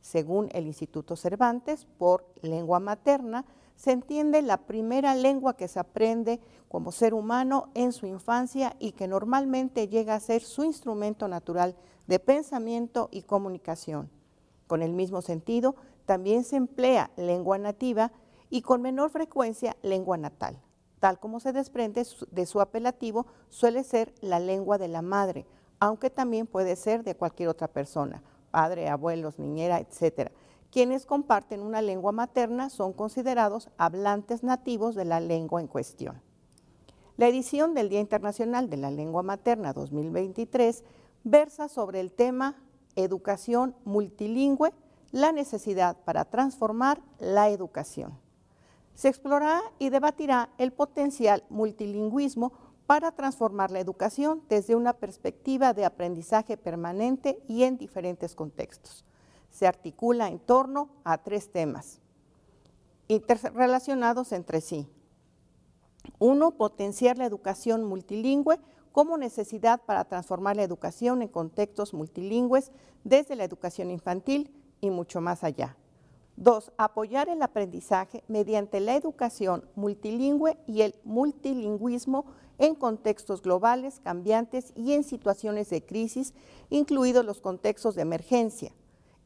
Según 0.00 0.48
el 0.52 0.66
Instituto 0.66 1.16
Cervantes, 1.16 1.86
por 1.98 2.24
lengua 2.42 2.80
materna 2.80 3.44
se 3.76 3.92
entiende 3.92 4.42
la 4.42 4.58
primera 4.58 5.14
lengua 5.14 5.56
que 5.56 5.68
se 5.68 5.78
aprende 5.78 6.40
como 6.68 6.92
ser 6.92 7.14
humano 7.14 7.70
en 7.74 7.92
su 7.92 8.06
infancia 8.06 8.76
y 8.78 8.92
que 8.92 9.08
normalmente 9.08 9.88
llega 9.88 10.14
a 10.14 10.20
ser 10.20 10.42
su 10.42 10.64
instrumento 10.64 11.28
natural 11.28 11.76
de 12.06 12.18
pensamiento 12.18 13.08
y 13.12 13.22
comunicación. 13.22 14.10
Con 14.66 14.82
el 14.82 14.92
mismo 14.92 15.22
sentido, 15.22 15.76
también 16.06 16.44
se 16.44 16.56
emplea 16.56 17.10
lengua 17.16 17.58
nativa 17.58 18.12
y 18.50 18.62
con 18.62 18.82
menor 18.82 19.10
frecuencia 19.10 19.76
lengua 19.82 20.16
natal. 20.16 20.58
Tal 21.00 21.20
como 21.20 21.40
se 21.40 21.52
desprende 21.52 22.04
de 22.30 22.46
su 22.46 22.60
apelativo, 22.60 23.26
suele 23.48 23.84
ser 23.84 24.12
la 24.20 24.40
lengua 24.40 24.78
de 24.78 24.88
la 24.88 25.02
madre, 25.02 25.46
aunque 25.78 26.10
también 26.10 26.46
puede 26.46 26.74
ser 26.76 27.04
de 27.04 27.14
cualquier 27.14 27.48
otra 27.48 27.68
persona, 27.68 28.22
padre, 28.50 28.88
abuelos, 28.88 29.38
niñera, 29.38 29.78
etc. 29.78 30.32
Quienes 30.72 31.06
comparten 31.06 31.62
una 31.62 31.82
lengua 31.82 32.12
materna 32.12 32.68
son 32.68 32.92
considerados 32.92 33.70
hablantes 33.78 34.42
nativos 34.42 34.94
de 34.94 35.04
la 35.04 35.20
lengua 35.20 35.60
en 35.60 35.68
cuestión. 35.68 36.20
La 37.16 37.28
edición 37.28 37.74
del 37.74 37.88
Día 37.88 38.00
Internacional 38.00 38.70
de 38.70 38.76
la 38.76 38.90
Lengua 38.90 39.22
Materna 39.22 39.72
2023 39.72 40.84
versa 41.24 41.68
sobre 41.68 42.00
el 42.00 42.12
tema 42.12 42.56
Educación 42.96 43.76
multilingüe, 43.84 44.72
la 45.12 45.30
necesidad 45.30 45.96
para 46.04 46.24
transformar 46.24 47.00
la 47.18 47.48
educación 47.48 48.18
se 48.98 49.06
explorará 49.06 49.62
y 49.78 49.90
debatirá 49.90 50.50
el 50.58 50.72
potencial 50.72 51.44
multilingüismo 51.50 52.52
para 52.88 53.12
transformar 53.12 53.70
la 53.70 53.78
educación 53.78 54.42
desde 54.48 54.74
una 54.74 54.92
perspectiva 54.92 55.72
de 55.72 55.84
aprendizaje 55.84 56.56
permanente 56.56 57.40
y 57.46 57.62
en 57.62 57.78
diferentes 57.78 58.34
contextos. 58.34 59.04
Se 59.52 59.68
articula 59.68 60.26
en 60.26 60.40
torno 60.40 60.88
a 61.04 61.18
tres 61.18 61.52
temas 61.52 62.00
interrelacionados 63.06 64.32
entre 64.32 64.60
sí. 64.60 64.88
Uno, 66.18 66.50
potenciar 66.56 67.18
la 67.18 67.26
educación 67.26 67.84
multilingüe 67.84 68.58
como 68.90 69.16
necesidad 69.16 69.80
para 69.80 70.06
transformar 70.06 70.56
la 70.56 70.64
educación 70.64 71.22
en 71.22 71.28
contextos 71.28 71.94
multilingües 71.94 72.72
desde 73.04 73.36
la 73.36 73.44
educación 73.44 73.92
infantil 73.92 74.50
y 74.80 74.90
mucho 74.90 75.20
más 75.20 75.44
allá. 75.44 75.76
Dos, 76.40 76.70
apoyar 76.76 77.28
el 77.28 77.42
aprendizaje 77.42 78.22
mediante 78.28 78.78
la 78.78 78.94
educación 78.94 79.64
multilingüe 79.74 80.56
y 80.68 80.82
el 80.82 80.94
multilingüismo 81.02 82.26
en 82.58 82.76
contextos 82.76 83.42
globales, 83.42 83.98
cambiantes 84.04 84.72
y 84.76 84.92
en 84.92 85.02
situaciones 85.02 85.68
de 85.70 85.84
crisis, 85.84 86.34
incluidos 86.70 87.24
los 87.24 87.40
contextos 87.40 87.96
de 87.96 88.02
emergencia. 88.02 88.72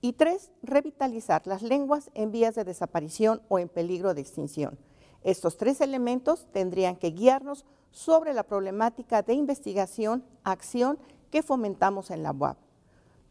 Y 0.00 0.14
tres, 0.14 0.52
revitalizar 0.62 1.47
las 1.47 1.61
lenguas 1.61 2.11
en 2.14 2.33
vías 2.33 2.54
de 2.54 2.64
desaparición 2.64 3.42
o 3.49 3.59
en 3.59 3.69
peligro 3.69 4.14
de 4.14 4.23
extinción. 4.23 4.78
Estos 5.23 5.59
tres 5.59 5.83
elementos 5.83 6.47
tendrían 6.50 6.97
que 6.97 7.11
guiarnos 7.11 7.66
sobre 7.90 8.33
la 8.33 8.45
problemática 8.45 9.21
de 9.21 9.35
investigación, 9.35 10.25
acción 10.45 10.99
que 11.31 11.42
fomentamos 11.42 12.11
en 12.11 12.23
la 12.23 12.33
UAP. 12.33 12.57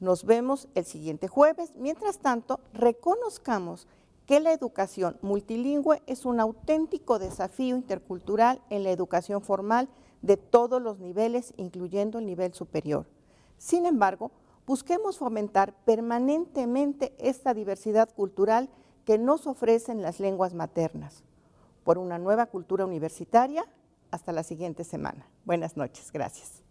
Nos 0.02 0.26
vemos 0.26 0.68
el 0.74 0.84
siguiente 0.84 1.28
jueves. 1.28 1.74
Mientras 1.78 2.18
tanto, 2.18 2.60
reconozcamos 2.74 3.88
que 4.26 4.40
la 4.40 4.52
educación 4.52 5.18
multilingüe 5.22 6.02
es 6.08 6.26
un 6.26 6.40
auténtico 6.40 7.20
desafío 7.20 7.76
intercultural 7.76 8.62
en 8.72 8.84
la 8.84 8.90
educación 8.90 9.44
formal 9.44 9.90
de 10.24 10.38
todos 10.38 10.82
los 10.82 11.00
niveles, 11.00 11.54
incluyendo 11.56 12.18
el 12.18 12.26
nivel 12.26 12.54
superior. 12.54 13.06
Sin 13.60 13.86
embargo, 13.86 14.32
busquemos 14.66 15.20
fomentar 15.20 15.76
permanentemente 15.86 17.14
esta 17.20 17.54
diversidad 17.54 18.10
cultural 18.12 18.70
que 19.06 19.20
nos 19.20 19.46
ofrecen 19.46 20.02
las 20.02 20.20
lenguas 20.20 20.56
maternas. 20.56 21.24
Por 21.84 22.00
una 22.00 22.18
nueva 22.18 22.48
cultura 22.48 22.86
universitaria, 22.86 23.66
hasta 24.10 24.32
la 24.32 24.42
siguiente 24.42 24.84
semana. 24.84 25.30
Buenas 25.46 25.78
noches, 25.78 26.12
gracias. 26.12 26.64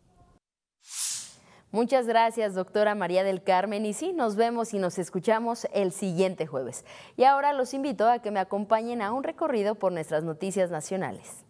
Muchas 1.73 2.09
gracias, 2.09 2.55
doctora 2.55 2.97
María 2.97 3.23
del 3.23 3.45
Carmen. 3.45 3.87
Y 3.87 3.93
sí, 3.93 4.13
nos 4.13 4.35
vemos 4.35 4.75
y 4.75 4.79
nos 4.79 4.99
escuchamos 4.99 5.69
el 5.73 5.93
siguiente 5.93 6.47
jueves. 6.47 6.85
Y 7.17 7.25
ahora 7.25 7.53
los 7.53 7.75
invito 7.75 8.09
a 8.09 8.19
que 8.19 8.33
me 8.33 8.41
acompañen 8.41 9.03
a 9.03 9.13
un 9.13 9.23
recorrido 9.23 9.77
por 9.77 9.93
nuestras 9.93 10.25
noticias 10.25 10.71
nacionales. 10.71 11.45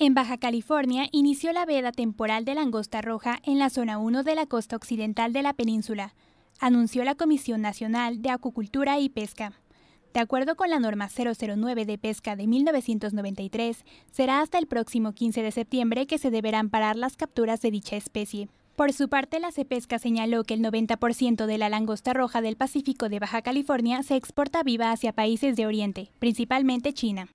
En 0.00 0.14
Baja 0.14 0.38
California 0.38 1.08
inició 1.10 1.52
la 1.52 1.66
veda 1.66 1.90
temporal 1.90 2.44
de 2.44 2.54
langosta 2.54 3.02
roja 3.02 3.40
en 3.42 3.58
la 3.58 3.68
zona 3.68 3.98
1 3.98 4.22
de 4.22 4.36
la 4.36 4.46
costa 4.46 4.76
occidental 4.76 5.32
de 5.32 5.42
la 5.42 5.54
península, 5.54 6.14
anunció 6.60 7.02
la 7.02 7.16
Comisión 7.16 7.62
Nacional 7.62 8.22
de 8.22 8.30
Acuicultura 8.30 9.00
y 9.00 9.08
Pesca. 9.08 9.54
De 10.14 10.20
acuerdo 10.20 10.56
con 10.56 10.70
la 10.70 10.80
norma 10.80 11.08
009 11.08 11.84
de 11.84 11.98
pesca 11.98 12.34
de 12.34 12.46
1993, 12.46 13.84
será 14.10 14.40
hasta 14.40 14.58
el 14.58 14.66
próximo 14.66 15.12
15 15.12 15.42
de 15.42 15.52
septiembre 15.52 16.06
que 16.06 16.18
se 16.18 16.30
deberán 16.30 16.70
parar 16.70 16.96
las 16.96 17.16
capturas 17.16 17.60
de 17.60 17.70
dicha 17.70 17.96
especie. 17.96 18.48
Por 18.74 18.92
su 18.92 19.08
parte, 19.08 19.40
la 19.40 19.52
CEPESCA 19.52 19.98
señaló 19.98 20.44
que 20.44 20.54
el 20.54 20.60
90% 20.60 21.46
de 21.46 21.58
la 21.58 21.68
langosta 21.68 22.12
roja 22.14 22.40
del 22.40 22.56
Pacífico 22.56 23.08
de 23.08 23.18
Baja 23.18 23.42
California 23.42 24.02
se 24.02 24.16
exporta 24.16 24.62
viva 24.62 24.92
hacia 24.92 25.12
países 25.12 25.56
de 25.56 25.66
Oriente, 25.66 26.10
principalmente 26.20 26.92
China. 26.92 27.28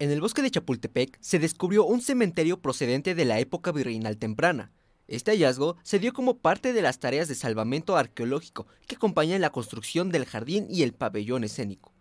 En 0.00 0.10
el 0.10 0.20
bosque 0.20 0.42
de 0.42 0.50
Chapultepec 0.50 1.16
se 1.20 1.38
descubrió 1.38 1.84
un 1.84 2.00
cementerio 2.00 2.60
procedente 2.60 3.14
de 3.14 3.24
la 3.24 3.38
época 3.38 3.72
virreinal 3.72 4.16
temprana. 4.18 4.72
Este 5.08 5.30
hallazgo 5.30 5.78
se 5.82 5.98
dio 5.98 6.12
como 6.12 6.36
parte 6.36 6.74
de 6.74 6.82
las 6.82 6.98
tareas 6.98 7.28
de 7.28 7.34
salvamento 7.34 7.96
arqueológico 7.96 8.66
que 8.86 8.96
acompañan 8.96 9.40
la 9.40 9.50
construcción 9.50 10.10
del 10.10 10.26
jardín 10.26 10.66
y 10.68 10.82
el 10.82 10.92
pabellón 10.92 11.44
escénico. 11.44 11.94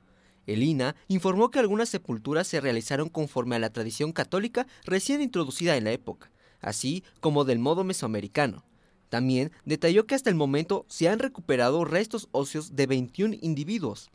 El 0.46 0.62
INA 0.62 0.94
informó 1.08 1.50
que 1.50 1.60
algunas 1.60 1.88
sepulturas 1.88 2.48
se 2.48 2.60
realizaron 2.60 3.08
conforme 3.08 3.56
a 3.56 3.60
la 3.60 3.72
tradición 3.72 4.12
católica 4.12 4.68
recién 4.84 5.22
introducida 5.22 5.78
en 5.78 5.86
la 5.86 5.94
época, 5.94 6.32
así 6.60 7.06
como 7.22 7.46
del 7.46 7.60
modo 7.60 7.86
mesoamericano. 7.86 8.66
También 9.08 9.54
detalló 9.64 10.06
que 10.06 10.16
hasta 10.16 10.30
el 10.30 10.36
momento 10.36 10.86
se 10.90 11.08
han 11.08 11.20
recuperado 11.20 11.86
restos 11.86 12.28
óseos 12.34 12.76
de 12.76 12.88
21 12.88 13.36
individuos. 13.42 14.10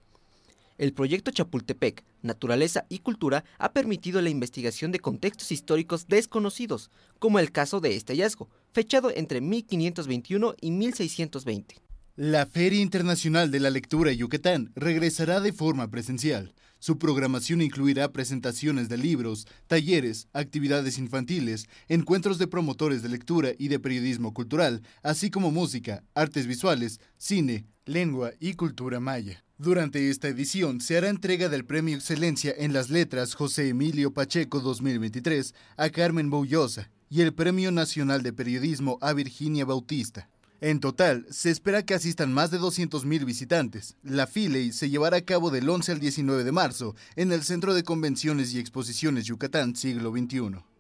El 0.83 0.93
proyecto 0.93 1.31
Chapultepec, 1.31 2.03
Naturaleza 2.23 2.87
y 2.89 2.99
Cultura 2.99 3.45
ha 3.59 3.73
permitido 3.73 4.21
la 4.21 4.31
investigación 4.31 4.91
de 4.91 4.99
contextos 4.99 5.53
históricos 5.53 6.09
desconocidos, 6.09 6.91
como 7.21 7.39
el 7.39 7.53
caso 7.53 7.79
de 7.79 7.95
este 7.95 8.15
hallazgo, 8.15 8.51
fechado 8.73 9.13
entre 9.15 9.41
1521 9.41 10.57
y 10.61 10.73
1620. 10.73 11.77
La 12.17 12.47
Feria 12.47 12.81
Internacional 12.81 13.53
de 13.53 13.61
la 13.61 13.71
Lectura 13.71 14.11
Yucatán 14.11 14.73
regresará 14.75 15.41
de 15.41 15.53
forma 15.53 15.89
presencial. 15.89 16.53
Su 16.81 16.99
programación 16.99 17.63
incluirá 17.63 18.11
presentaciones 18.11 18.89
de 18.89 18.99
libros, 18.99 19.47
talleres, 19.69 20.27
actividades 20.33 20.99
infantiles, 20.99 21.69
encuentros 21.87 22.39
de 22.39 22.49
promotores 22.49 23.05
de 23.05 23.09
lectura 23.09 23.51
y 23.57 23.69
de 23.69 23.79
periodismo 23.79 24.35
cultural, 24.35 24.83
así 25.05 25.31
como 25.31 25.53
música, 25.53 26.03
artes 26.13 26.49
visuales, 26.49 26.99
cine, 27.19 27.67
lengua 27.85 28.33
y 28.41 28.55
cultura 28.55 28.99
maya. 28.99 29.45
Durante 29.63 30.11
esta 30.11 30.27
edición 30.27 30.81
se 30.81 30.97
hará 30.97 31.09
entrega 31.09 31.49
del 31.49 31.65
Premio 31.65 31.95
Excelencia 31.95 32.53
en 32.59 32.73
las 32.73 32.91
Letras 32.91 33.37
José 33.37 33.69
Emilio 33.69 34.13
Pacheco 34.13 34.59
2023 34.59 35.55
a 35.77 35.89
Carmen 35.91 36.31
Boullosa 36.31 36.91
y 37.09 37.21
el 37.21 37.33
Premio 37.33 37.71
Nacional 37.71 38.25
de 38.25 38.33
Periodismo 38.33 38.99
a 39.01 39.13
Virginia 39.13 39.65
Bautista. 39.65 40.29
En 40.61 40.81
total, 40.81 41.27
se 41.31 41.51
espera 41.51 41.85
que 41.85 41.95
asistan 41.95 42.33
más 42.33 42.51
de 42.51 42.59
200.000 42.59 43.25
visitantes. 43.25 43.95
La 44.03 44.27
FILEI 44.27 44.73
se 44.73 44.91
llevará 44.91 45.19
a 45.19 45.25
cabo 45.25 45.53
del 45.53 45.69
11 45.69 45.93
al 45.93 46.01
19 46.01 46.43
de 46.43 46.51
marzo 46.51 46.97
en 47.15 47.31
el 47.31 47.45
Centro 47.45 47.73
de 47.73 47.85
Convenciones 47.85 48.53
y 48.55 48.59
Exposiciones 48.59 49.27
Yucatán 49.27 49.77
Siglo 49.77 50.11
XXI. 50.11 50.72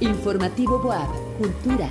Informativo 0.00 0.78
Boab, 0.78 1.08
Cultura. 1.38 1.88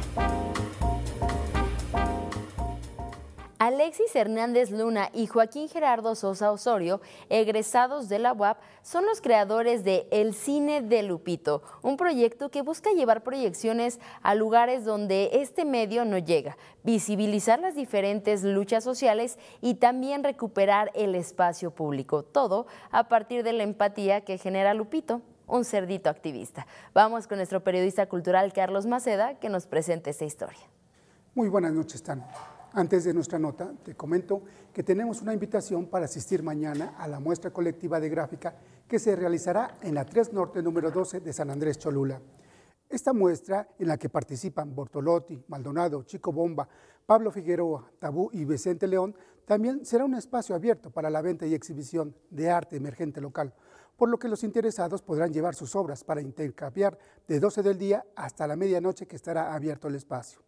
Alexis 3.58 4.15
Hernández 4.15 4.70
Luna 4.70 5.10
y 5.12 5.26
Joaquín 5.26 5.68
Gerardo 5.70 6.13
Sosa 6.13 6.52
Osorio, 6.52 7.02
egresados 7.30 8.08
de 8.08 8.20
la 8.20 8.34
UAP, 8.34 8.60
son 8.84 9.08
los 9.08 9.22
creadores 9.22 9.84
de 9.84 10.08
El 10.12 10.36
Cine 10.36 10.84
de 10.84 11.02
Lupito, 11.02 11.63
un 11.82 11.98
proyecto 11.98 12.52
que 12.52 12.62
busca 12.62 12.91
llevar 12.91 13.24
proyecciones 13.24 14.00
a 14.22 14.36
lugares 14.36 14.86
donde 14.86 15.32
este 15.34 15.65
medio 15.65 16.06
no 16.06 16.20
llega, 16.20 16.60
visibilizar 16.84 17.60
las 17.60 17.74
diferentes 17.74 18.44
luchas 18.44 18.84
sociales 18.84 19.39
y 19.62 19.76
también 19.76 20.24
recuperar 20.24 20.91
el 20.94 21.15
espacio 21.15 21.72
público, 21.72 22.22
todo 22.22 22.68
a 22.91 23.08
partir 23.08 23.41
de 23.41 23.54
la 23.54 23.63
empatía 23.63 24.22
que 24.22 24.38
genera 24.38 24.76
Lupito 24.76 25.24
un 25.48 25.66
cerdito 25.66 26.10
activista. 26.10 26.68
Vamos 26.94 27.28
con 27.28 27.38
nuestro 27.38 27.64
periodista 27.64 28.08
cultural 28.08 28.54
Carlos 28.54 28.86
Maceda 28.86 29.40
que 29.40 29.50
nos 29.50 29.68
presente 29.68 30.10
esta 30.10 30.26
historia. 30.26 30.62
Muy 31.34 31.50
buenas 31.50 31.74
noches, 31.74 32.02
Tan. 32.02 32.26
Antes 32.74 33.06
de 33.06 33.14
nuestra 33.14 33.40
nota, 33.40 33.72
te 33.84 33.96
comento 33.96 34.42
que 34.74 34.84
tenemos 34.84 35.22
una 35.22 35.34
invitación 35.34 35.86
para 35.86 36.06
asistir 36.06 36.44
mañana 36.44 36.96
a 36.98 37.08
la 37.08 37.22
muestra 37.22 37.52
colectiva 37.52 38.02
de 38.02 38.10
gráfica 38.10 38.54
que 38.88 39.00
se 39.00 39.16
realizará 39.16 39.78
en 39.82 39.96
la 39.96 40.06
3 40.06 40.34
Norte 40.34 40.62
número 40.62 40.92
12 40.92 41.22
de 41.22 41.32
San 41.32 41.50
Andrés 41.50 41.80
Cholula. 41.80 42.20
Esta 42.90 43.14
muestra, 43.14 43.68
en 43.80 43.88
la 43.88 43.98
que 43.98 44.10
participan 44.10 44.76
Bortolotti, 44.76 45.42
Maldonado, 45.48 46.04
Chico 46.04 46.32
Bomba, 46.32 46.68
Pablo 47.06 47.32
Figueroa, 47.32 47.90
Tabú 47.98 48.30
y 48.34 48.46
Vicente 48.46 48.88
León, 48.88 49.16
también 49.46 49.86
será 49.86 50.06
un 50.06 50.16
espacio 50.16 50.56
abierto 50.56 50.92
para 50.92 51.10
la 51.10 51.22
venta 51.22 51.46
y 51.46 51.54
exhibición 51.54 52.16
de 52.30 52.50
arte 52.50 52.76
emergente 52.76 53.22
local, 53.22 53.54
por 53.98 54.10
lo 54.10 54.20
que 54.20 54.28
los 54.28 54.44
interesados 54.44 55.02
podrán 55.02 55.34
llevar 55.34 55.56
sus 55.56 55.76
obras 55.76 56.04
para 56.04 56.22
intercambiar 56.22 56.98
de 57.28 57.40
12 57.40 57.64
del 57.64 57.78
día 57.78 58.06
hasta 58.16 58.48
la 58.48 58.56
medianoche 58.56 59.08
que 59.08 59.16
estará 59.16 59.54
abierto 59.54 59.88
el 59.88 59.96
espacio. 59.96 60.42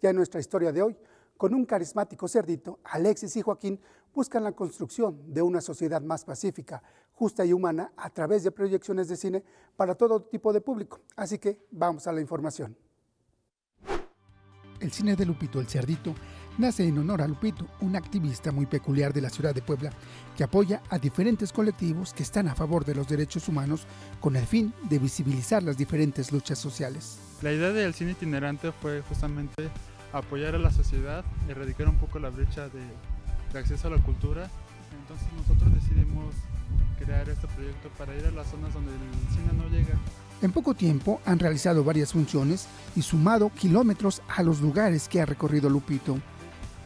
Ya 0.00 0.10
en 0.10 0.16
nuestra 0.16 0.40
historia 0.40 0.72
de 0.72 0.82
hoy, 0.82 0.96
con 1.36 1.54
un 1.54 1.64
carismático 1.64 2.28
cerdito, 2.28 2.78
Alexis 2.84 3.36
y 3.36 3.42
Joaquín 3.42 3.80
buscan 4.14 4.44
la 4.44 4.52
construcción 4.52 5.20
de 5.32 5.42
una 5.42 5.60
sociedad 5.60 6.00
más 6.00 6.24
pacífica, 6.24 6.82
justa 7.12 7.44
y 7.44 7.52
humana 7.52 7.92
a 7.96 8.10
través 8.10 8.44
de 8.44 8.50
proyecciones 8.50 9.08
de 9.08 9.16
cine 9.16 9.44
para 9.76 9.94
todo 9.94 10.22
tipo 10.22 10.52
de 10.52 10.60
público. 10.60 11.00
Así 11.16 11.38
que 11.38 11.66
vamos 11.70 12.06
a 12.06 12.12
la 12.12 12.20
información. 12.20 12.76
El 14.80 14.92
cine 14.92 15.16
de 15.16 15.24
Lupito 15.24 15.60
el 15.60 15.68
Cerdito 15.68 16.14
nace 16.58 16.86
en 16.86 16.98
honor 16.98 17.22
a 17.22 17.28
Lupito, 17.28 17.66
un 17.80 17.96
activista 17.96 18.52
muy 18.52 18.66
peculiar 18.66 19.12
de 19.12 19.20
la 19.20 19.30
ciudad 19.30 19.54
de 19.54 19.62
Puebla, 19.62 19.90
que 20.36 20.44
apoya 20.44 20.82
a 20.90 20.98
diferentes 20.98 21.52
colectivos 21.52 22.12
que 22.12 22.22
están 22.22 22.48
a 22.48 22.54
favor 22.54 22.84
de 22.84 22.94
los 22.94 23.08
derechos 23.08 23.48
humanos 23.48 23.86
con 24.20 24.36
el 24.36 24.46
fin 24.46 24.72
de 24.88 24.98
visibilizar 24.98 25.62
las 25.62 25.76
diferentes 25.76 26.32
luchas 26.32 26.58
sociales. 26.58 27.18
La 27.42 27.52
idea 27.52 27.72
del 27.72 27.94
cine 27.94 28.12
itinerante 28.12 28.72
fue 28.72 29.02
justamente 29.02 29.68
apoyar 30.12 30.54
a 30.54 30.58
la 30.58 30.70
sociedad, 30.70 31.24
erradicar 31.48 31.88
un 31.88 31.96
poco 31.96 32.18
la 32.18 32.30
brecha 32.30 32.68
de, 32.68 32.82
de 33.52 33.58
acceso 33.58 33.88
a 33.88 33.90
la 33.90 34.02
cultura. 34.02 34.50
Entonces 35.02 35.28
nosotros 35.36 35.74
decidimos 35.74 36.34
crear 36.98 37.28
este 37.28 37.46
proyecto 37.48 37.88
para 37.98 38.14
ir 38.16 38.24
a 38.24 38.30
las 38.30 38.46
zonas 38.48 38.72
donde 38.72 38.92
el 38.92 39.34
cine 39.34 39.52
no 39.56 39.68
llega. 39.68 39.98
En 40.42 40.52
poco 40.52 40.74
tiempo 40.74 41.20
han 41.24 41.38
realizado 41.38 41.84
varias 41.84 42.12
funciones 42.12 42.66
y 42.94 43.02
sumado 43.02 43.50
kilómetros 43.50 44.22
a 44.28 44.42
los 44.42 44.60
lugares 44.60 45.08
que 45.08 45.20
ha 45.20 45.26
recorrido 45.26 45.70
Lupito. 45.70 46.18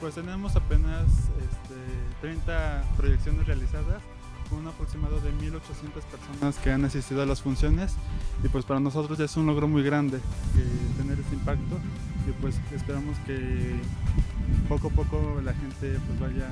Pues 0.00 0.14
tenemos 0.14 0.54
apenas 0.54 1.06
este, 1.08 1.74
30 2.20 2.84
proyecciones 2.96 3.46
realizadas 3.46 4.00
con 4.48 4.60
un 4.60 4.68
aproximado 4.68 5.20
de 5.20 5.32
1.800 5.32 5.60
personas 6.10 6.56
que 6.58 6.70
han 6.70 6.84
asistido 6.84 7.22
a 7.22 7.26
las 7.26 7.42
funciones 7.42 7.94
y 8.42 8.48
pues 8.48 8.64
para 8.64 8.80
nosotros 8.80 9.18
ya 9.18 9.24
es 9.24 9.36
un 9.36 9.46
logro 9.46 9.68
muy 9.68 9.82
grande 9.82 10.18
eh, 10.18 10.20
tener 10.96 11.18
este 11.18 11.34
impacto 11.34 11.78
y 12.28 12.32
pues 12.40 12.56
esperamos 12.74 13.16
que 13.26 13.74
poco 14.68 14.88
a 14.88 14.90
poco 14.90 15.40
la 15.44 15.52
gente 15.54 15.98
pues 16.06 16.20
vaya 16.20 16.48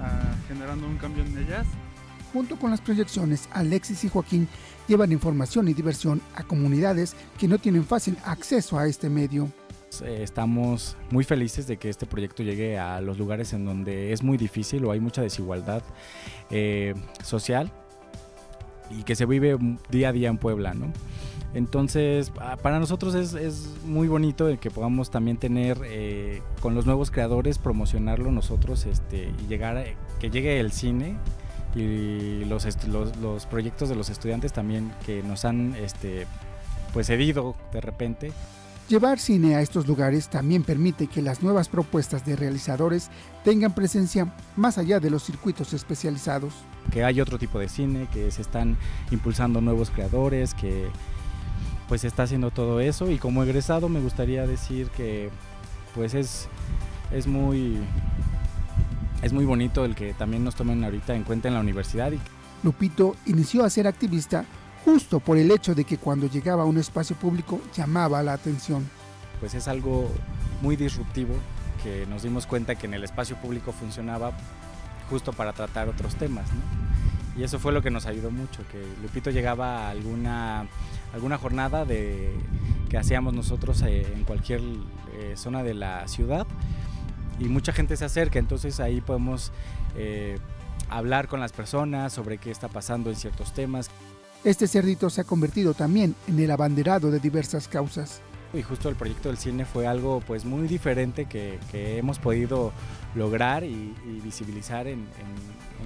a, 0.00 0.48
generando 0.48 0.86
un 0.86 0.96
cambio 0.96 1.24
en 1.24 1.38
ellas. 1.38 1.66
Junto 2.32 2.58
con 2.58 2.70
las 2.70 2.80
proyecciones, 2.80 3.48
Alexis 3.52 4.04
y 4.04 4.08
Joaquín 4.08 4.48
llevan 4.88 5.12
información 5.12 5.68
y 5.68 5.74
diversión 5.74 6.22
a 6.34 6.42
comunidades 6.42 7.14
que 7.38 7.46
no 7.46 7.58
tienen 7.58 7.84
fácil 7.84 8.16
acceso 8.24 8.78
a 8.78 8.86
este 8.86 9.10
medio. 9.10 9.52
Eh, 10.00 10.22
estamos 10.22 10.96
muy 11.10 11.24
felices 11.24 11.66
de 11.66 11.76
que 11.76 11.90
este 11.90 12.06
proyecto 12.06 12.42
llegue 12.42 12.78
a 12.78 13.00
los 13.00 13.18
lugares 13.18 13.52
en 13.52 13.66
donde 13.66 14.12
es 14.12 14.22
muy 14.22 14.38
difícil 14.38 14.84
o 14.84 14.92
hay 14.92 15.00
mucha 15.00 15.20
desigualdad 15.20 15.82
eh, 16.50 16.94
social 17.22 17.70
y 18.90 19.02
que 19.02 19.14
se 19.14 19.26
vive 19.26 19.58
día 19.90 20.08
a 20.08 20.12
día 20.12 20.28
en 20.28 20.38
Puebla. 20.38 20.72
¿no? 20.72 20.92
Entonces, 21.54 22.32
para 22.62 22.78
nosotros 22.78 23.14
es, 23.14 23.68
muy 23.84 24.08
bonito 24.08 24.48
el 24.48 24.58
que 24.58 24.70
podamos 24.70 25.10
también 25.10 25.36
tener 25.36 25.78
eh, 25.84 26.40
con 26.60 26.74
los 26.74 26.86
nuevos 26.86 27.10
creadores, 27.10 27.58
promocionarlo 27.58 28.30
nosotros 28.30 28.86
este, 28.86 29.32
y 29.44 29.48
llegar, 29.48 29.84
que 30.18 30.30
llegue 30.30 30.58
el 30.60 30.72
cine 30.72 31.16
y 31.74 32.44
los, 32.44 32.66
los, 32.86 33.46
proyectos 33.46 33.88
de 33.88 33.96
los 33.96 34.10
estudiantes 34.10 34.52
también 34.52 34.92
que 35.04 35.22
nos 35.22 35.44
han 35.44 35.74
este, 35.74 36.26
pues 36.92 37.08
cedido 37.08 37.54
de 37.72 37.80
repente. 37.80 38.32
Llevar 38.92 39.18
cine 39.18 39.54
a 39.54 39.62
estos 39.62 39.86
lugares 39.86 40.28
también 40.28 40.64
permite 40.64 41.06
que 41.06 41.22
las 41.22 41.42
nuevas 41.42 41.70
propuestas 41.70 42.26
de 42.26 42.36
realizadores 42.36 43.08
tengan 43.42 43.74
presencia 43.74 44.34
más 44.54 44.76
allá 44.76 45.00
de 45.00 45.08
los 45.08 45.24
circuitos 45.24 45.72
especializados. 45.72 46.52
Que 46.90 47.02
hay 47.02 47.18
otro 47.18 47.38
tipo 47.38 47.58
de 47.58 47.70
cine, 47.70 48.06
que 48.12 48.30
se 48.30 48.42
están 48.42 48.76
impulsando 49.10 49.62
nuevos 49.62 49.88
creadores, 49.88 50.52
que 50.52 50.90
pues 51.88 52.04
está 52.04 52.24
haciendo 52.24 52.50
todo 52.50 52.80
eso 52.80 53.10
y 53.10 53.16
como 53.16 53.42
egresado 53.42 53.88
me 53.88 53.98
gustaría 53.98 54.46
decir 54.46 54.88
que 54.88 55.30
pues 55.94 56.12
es, 56.12 56.48
es 57.12 57.26
muy 57.26 57.78
es 59.22 59.32
muy 59.32 59.46
bonito 59.46 59.86
el 59.86 59.94
que 59.94 60.12
también 60.12 60.44
nos 60.44 60.54
tomen 60.54 60.84
ahorita 60.84 61.14
en 61.14 61.24
cuenta 61.24 61.48
en 61.48 61.54
la 61.54 61.60
universidad. 61.60 62.12
Lupito 62.62 63.16
inició 63.24 63.64
a 63.64 63.70
ser 63.70 63.86
activista 63.86 64.44
justo 64.84 65.20
por 65.20 65.38
el 65.38 65.50
hecho 65.50 65.74
de 65.74 65.84
que 65.84 65.98
cuando 65.98 66.26
llegaba 66.26 66.62
a 66.62 66.66
un 66.66 66.78
espacio 66.78 67.16
público 67.16 67.60
llamaba 67.74 68.22
la 68.22 68.32
atención. 68.32 68.88
Pues 69.40 69.54
es 69.54 69.68
algo 69.68 70.10
muy 70.60 70.76
disruptivo 70.76 71.34
que 71.82 72.06
nos 72.06 72.22
dimos 72.22 72.46
cuenta 72.46 72.74
que 72.74 72.86
en 72.86 72.94
el 72.94 73.04
espacio 73.04 73.36
público 73.36 73.72
funcionaba 73.72 74.32
justo 75.10 75.32
para 75.32 75.52
tratar 75.52 75.88
otros 75.88 76.14
temas. 76.16 76.48
Y 77.36 77.42
eso 77.42 77.58
fue 77.58 77.72
lo 77.72 77.82
que 77.82 77.90
nos 77.90 78.06
ayudó 78.06 78.30
mucho, 78.30 78.62
que 78.70 78.84
Lupito 79.02 79.30
llegaba 79.30 79.86
a 79.86 79.90
alguna, 79.90 80.66
alguna 81.14 81.38
jornada 81.38 81.84
de, 81.84 82.30
que 82.90 82.98
hacíamos 82.98 83.32
nosotros 83.32 83.82
eh, 83.82 84.06
en 84.14 84.24
cualquier 84.24 84.60
eh, 84.60 85.32
zona 85.34 85.62
de 85.62 85.74
la 85.74 86.06
ciudad 86.08 86.46
y 87.38 87.44
mucha 87.48 87.72
gente 87.72 87.96
se 87.96 88.04
acerca, 88.04 88.38
entonces 88.38 88.80
ahí 88.80 89.00
podemos 89.00 89.50
eh, 89.96 90.38
hablar 90.88 91.26
con 91.26 91.40
las 91.40 91.52
personas 91.52 92.12
sobre 92.12 92.38
qué 92.38 92.50
está 92.50 92.68
pasando 92.68 93.10
en 93.10 93.16
ciertos 93.16 93.52
temas. 93.52 93.90
Este 94.44 94.66
cerdito 94.66 95.08
se 95.08 95.20
ha 95.20 95.24
convertido 95.24 95.72
también 95.72 96.16
en 96.26 96.40
el 96.40 96.50
abanderado 96.50 97.12
de 97.12 97.20
diversas 97.20 97.68
causas. 97.68 98.20
Y 98.52 98.62
justo 98.62 98.88
el 98.88 98.96
proyecto 98.96 99.28
del 99.28 99.38
cine 99.38 99.64
fue 99.64 99.86
algo 99.86 100.20
pues 100.26 100.44
muy 100.44 100.66
diferente 100.66 101.26
que, 101.26 101.60
hemos 101.72 102.18
podido 102.18 102.72
lograr 103.14 103.62
y, 103.62 103.94
visibilizar 104.22 104.88
en, 104.88 105.06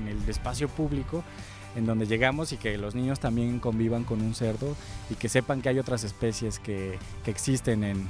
el 0.09 0.29
espacio 0.29 0.69
público 0.69 1.23
en 1.77 1.85
donde 1.85 2.07
llegamos 2.07 2.53
y 2.53 2.57
que 2.57 2.79
los 2.79 2.95
niños 2.95 3.21
también 3.21 3.61
convivan 3.61 4.05
con 4.05 4.23
un 4.23 4.35
cerdo 4.35 4.75
y 5.11 5.15
que 5.15 5.29
sepan 5.29 5.61
que 5.61 5.69
hay 5.69 5.79
otras 5.79 6.05
especies 6.05 6.59
que, 6.59 6.99
existen 7.27 7.85
en, 7.85 8.09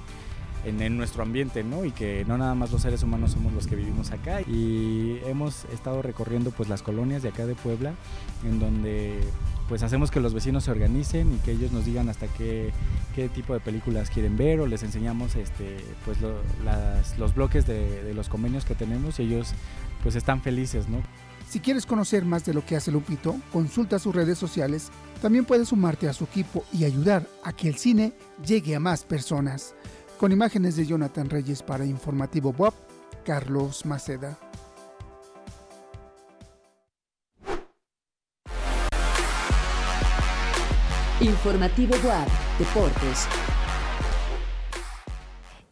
en, 0.67 0.97
nuestro 0.97 1.23
ambiente, 1.23 1.63
¿no? 1.65 1.85
Y 1.85 1.93
que 1.93 2.25
no 2.27 2.37
nada 2.37 2.55
más 2.55 2.73
los 2.73 2.83
seres 2.83 3.03
humanos 3.03 3.33
somos 3.33 3.53
los 3.53 3.67
que 3.67 3.77
vivimos 3.77 4.11
acá. 4.11 4.41
Y 4.43 5.21
hemos 5.27 5.65
estado 5.67 6.03
recorriendo 6.03 6.51
pues 6.51 6.69
las 6.69 6.83
colonias 6.83 7.23
de 7.23 7.29
acá 7.29 7.47
de 7.47 7.55
Puebla, 7.55 7.95
en 8.45 8.59
donde 8.59 9.21
pues 9.69 9.83
hacemos 9.83 10.11
que 10.11 10.21
los 10.21 10.33
vecinos 10.33 10.65
se 10.65 10.71
organicen 10.71 11.35
y 11.35 11.39
que 11.39 11.53
ellos 11.53 11.73
nos 11.73 11.85
digan 11.85 12.09
hasta 12.09 12.29
qué, 12.29 12.73
qué 13.15 13.29
tipo 13.29 13.53
de 13.53 13.61
películas 13.61 14.11
quieren 14.11 14.37
ver 14.37 14.61
o 14.61 14.67
les 14.67 14.83
enseñamos 14.83 15.35
este, 15.35 15.79
pues 16.05 16.19
los 17.19 17.35
bloques 17.35 17.67
de, 17.67 18.05
de, 18.05 18.15
los 18.15 18.29
convenios 18.29 18.65
que 18.65 18.77
tenemos 18.77 19.19
y 19.19 19.25
ellos 19.25 19.55
pues 20.03 20.15
están 20.15 20.41
felices, 20.41 20.89
¿no? 20.89 20.99
Si 21.49 21.61
quieres 21.61 21.87
conocer 21.87 22.25
más 22.25 22.45
de 22.45 22.55
lo 22.55 22.65
que 22.65 22.77
hace 22.77 22.91
Lupito, 22.91 23.37
consulta 23.53 24.01
sus 24.01 24.15
redes 24.15 24.37
sociales. 24.37 24.91
También 25.23 25.45
puedes 25.45 25.69
sumarte 25.69 26.09
a 26.09 26.13
su 26.13 26.25
equipo 26.25 26.65
y 26.73 26.85
ayudar 26.85 27.27
a 27.45 27.53
que 27.53 27.69
el 27.69 27.77
cine 27.77 28.13
llegue 28.45 28.75
a 28.75 28.81
más 28.81 29.05
personas. 29.05 29.75
Con 30.19 30.33
imágenes 30.33 30.77
de 30.77 30.87
Jonathan 30.87 31.29
Reyes 31.29 31.63
para 31.63 31.85
Informativo 31.85 32.51
Bob, 32.51 32.73
Carlos 33.25 33.85
Maceda. 33.85 34.39
Informativo 41.21 41.95
Boab, 42.03 42.29
Deportes. 42.59 43.27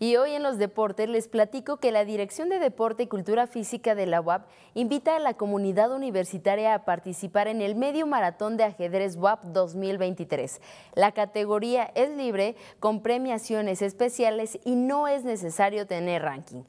Y 0.05 0.17
hoy 0.17 0.33
en 0.33 0.43
los 0.43 0.59
deportes 0.59 1.09
les 1.09 1.29
platico 1.29 1.79
que 1.79 1.91
la 1.91 2.05
Dirección 2.05 2.51
de 2.51 2.59
Deporte 2.59 3.05
y 3.05 3.07
Cultura 3.07 3.47
Física 3.47 3.95
de 3.95 4.05
la 4.05 4.21
UAP 4.21 4.47
invita 4.75 5.17
a 5.17 5.19
la 5.19 5.33
comunidad 5.33 5.91
universitaria 5.95 6.75
a 6.75 6.85
participar 6.85 7.49
en 7.49 7.63
el 7.63 7.75
Medio 7.75 8.07
Maratón 8.07 8.59
de 8.59 8.65
Ajedrez 8.65 9.17
UAP 9.17 9.45
2023. 9.45 10.61
La 10.95 11.13
categoría 11.13 11.91
es 11.95 12.11
libre, 12.11 12.55
con 12.81 13.01
premiaciones 13.01 13.81
especiales 13.81 14.59
y 14.67 14.75
no 14.77 15.09
es 15.09 15.25
necesario 15.25 15.87
tener 15.87 16.21
ranking. 16.21 16.65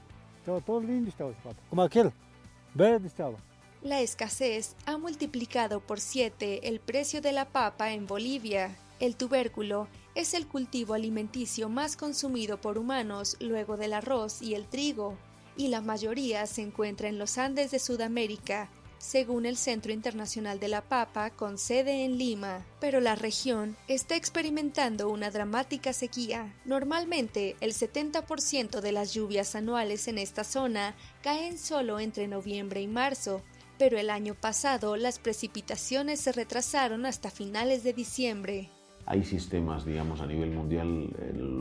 La 3.82 3.99
escasez 3.99 4.75
ha 4.86 4.97
multiplicado 4.97 5.82
por 5.82 5.99
siete 5.99 6.69
el 6.69 6.79
precio 6.79 7.21
de 7.21 7.34
la 7.34 7.45
papa 7.45 7.91
en 7.91 8.08
Bolivia. 8.08 8.77
El 8.99 9.17
tubérculo 9.17 9.88
es 10.15 10.34
el 10.34 10.47
cultivo 10.47 10.93
alimenticio 10.93 11.67
más 11.67 11.97
consumido 11.97 12.62
por 12.62 12.77
humanos 12.77 13.36
luego 13.41 13.75
del 13.75 13.93
arroz 13.93 14.41
y 14.41 14.56
el 14.56 14.67
trigo, 14.67 15.17
y 15.58 15.67
la 15.67 15.82
mayoría 15.82 16.45
se 16.45 16.62
encuentra 16.62 17.10
en 17.10 17.19
los 17.19 17.38
Andes 17.38 17.71
de 17.71 17.79
Sudamérica, 17.79 18.69
según 19.04 19.46
el 19.46 19.58
Centro 19.58 19.92
Internacional 19.92 20.62
de 20.62 20.70
la 20.70 20.82
Papa, 20.82 21.30
con 21.32 21.58
sede 21.58 22.06
en 22.06 22.18
Lima, 22.18 22.66
pero 22.80 23.02
la 23.02 23.16
región 23.16 23.76
está 23.89 24.16
experimentando 24.16 25.10
una 25.10 25.30
dramática 25.30 25.92
sequía. 25.92 26.54
Normalmente, 26.63 27.58
el 27.60 27.74
70% 27.74 28.80
de 28.80 28.92
las 28.94 29.13
lluvias 29.13 29.56
anuales 29.56 30.08
en 30.08 30.18
esta 30.18 30.46
zona 30.46 30.96
caen 31.22 31.58
solo 31.58 32.00
entre 32.00 32.30
noviembre 32.30 32.82
y 32.82 32.88
marzo, 32.88 33.42
pero 33.78 34.00
el 34.00 34.10
año 34.10 34.36
pasado 34.36 34.96
las 34.96 35.20
precipitaciones 35.20 36.22
se 36.22 36.32
retrasaron 36.32 37.06
hasta 37.06 37.30
finales 37.30 37.84
de 37.84 37.92
diciembre. 37.92 38.70
Hay 39.06 39.26
sistemas, 39.26 39.86
digamos, 39.86 40.22
a 40.22 40.28
nivel 40.28 40.52
mundial, 40.52 41.10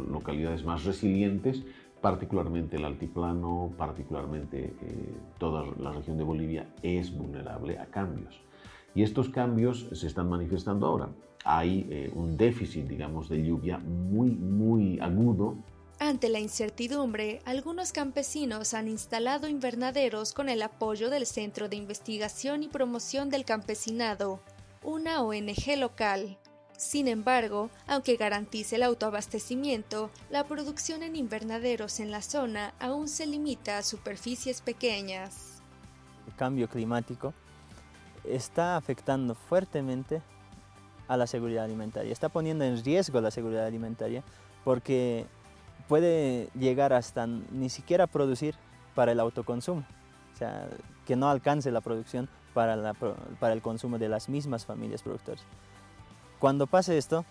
localidades 0.09 0.65
más 0.65 0.85
resilientes 0.85 1.63
particularmente 2.03 2.77
el 2.77 2.85
altiplano, 2.85 3.73
particularmente 3.79 4.75
eh, 4.83 5.17
toda 5.39 5.65
la 5.79 5.93
región 5.93 6.19
de 6.19 6.25
Bolivia 6.25 6.67
es 6.83 7.17
vulnerable 7.17 7.79
a 7.79 7.87
cambios. 7.87 8.43
Y 8.95 9.05
estos 9.05 9.31
cambios 9.31 9.87
se 9.93 10.09
están 10.09 10.29
manifestando 10.29 10.87
ahora. 10.87 11.09
Hay 11.45 11.87
eh, 11.91 12.13
un 12.15 12.37
déficit, 12.37 12.87
digamos, 12.87 13.29
de 13.29 13.43
lluvia 13.43 13.79
muy, 13.79 14.31
muy 14.33 15.01
agudo. 15.01 15.57
Ante 15.99 16.29
la 16.29 16.41
incertidumbre, 16.41 17.41
algunos 17.45 17.93
campesinos 17.93 18.75
han 18.75 18.89
instalado 18.89 19.49
invernaderos 19.49 20.33
con 20.33 20.49
el 20.49 20.63
apoyo 20.63 21.09
del 21.09 21.25
Centro 21.25 21.69
de 21.69 21.77
Investigación 21.77 22.65
y 22.65 22.69
Promoción 22.69 23.31
del 23.31 23.45
Campesinado, 23.45 24.41
una 24.83 25.23
ONG 25.23 25.79
local. 25.79 26.37
Sin 26.83 27.07
embargo, 27.07 27.71
aunque 27.87 28.17
garantice 28.17 28.75
el 28.75 28.83
autoabastecimiento, 28.83 30.11
la 30.31 30.45
producción 30.45 31.05
en 31.05 31.15
invernaderos 31.15 32.01
en 32.01 32.11
la 32.11 32.23
zona 32.23 32.75
aún 32.81 33.07
se 33.07 33.25
limita 33.25 33.79
a 33.79 33.83
superficies 33.85 34.63
pequeñas. 34.63 35.63
El 36.27 36.35
cambio 36.35 36.69
climático 36.69 37.35
está 38.25 38.77
afectando 38.77 39.37
fuertemente 39.37 40.23
a 41.07 41.17
la 41.17 41.29
seguridad 41.29 41.65
alimentaria, 41.65 42.13
está 42.13 42.29
poniendo 42.29 42.65
en 42.65 42.85
riesgo 42.85 43.21
la 43.21 43.31
seguridad 43.31 43.65
alimentaria 43.65 44.25
porque 44.65 45.27
puede 45.87 46.49
llegar 46.53 46.93
hasta 46.93 47.29
ni 47.29 47.69
siquiera 47.69 48.09
producir 48.09 48.57
para 48.97 49.13
el 49.13 49.21
autoconsumo, 49.21 49.85
o 50.35 50.37
sea, 50.37 50.69
que 51.07 51.15
no 51.15 51.31
alcance 51.31 51.71
la 51.71 51.81
producción 51.81 52.29
para, 52.55 52.93
para 53.39 53.55
el 53.55 53.63
consumo 53.63 53.99
de 53.99 54.09
las 54.09 54.29
mismas 54.29 54.67
familias 54.67 55.03
productoras. 55.03 55.45
Cuando 56.43 56.67
pase 56.67 56.99
esto, 56.99 57.25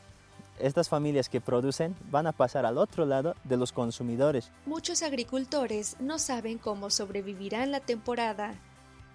estas 0.57 0.87
familias 0.87 1.27
que 1.27 1.41
producen 1.41 1.97
van 2.09 2.27
a 2.27 2.31
pasar 2.31 2.65
al 2.65 2.77
otro 2.77 3.05
lado 3.05 3.35
de 3.43 3.57
los 3.57 3.73
consumidores. 3.73 4.51
Muchos 4.65 5.03
agricultores 5.03 5.97
no 5.99 6.17
saben 6.17 6.57
cómo 6.57 6.89
sobrevivirán 6.89 7.71
la 7.71 7.81
temporada. 7.81 8.55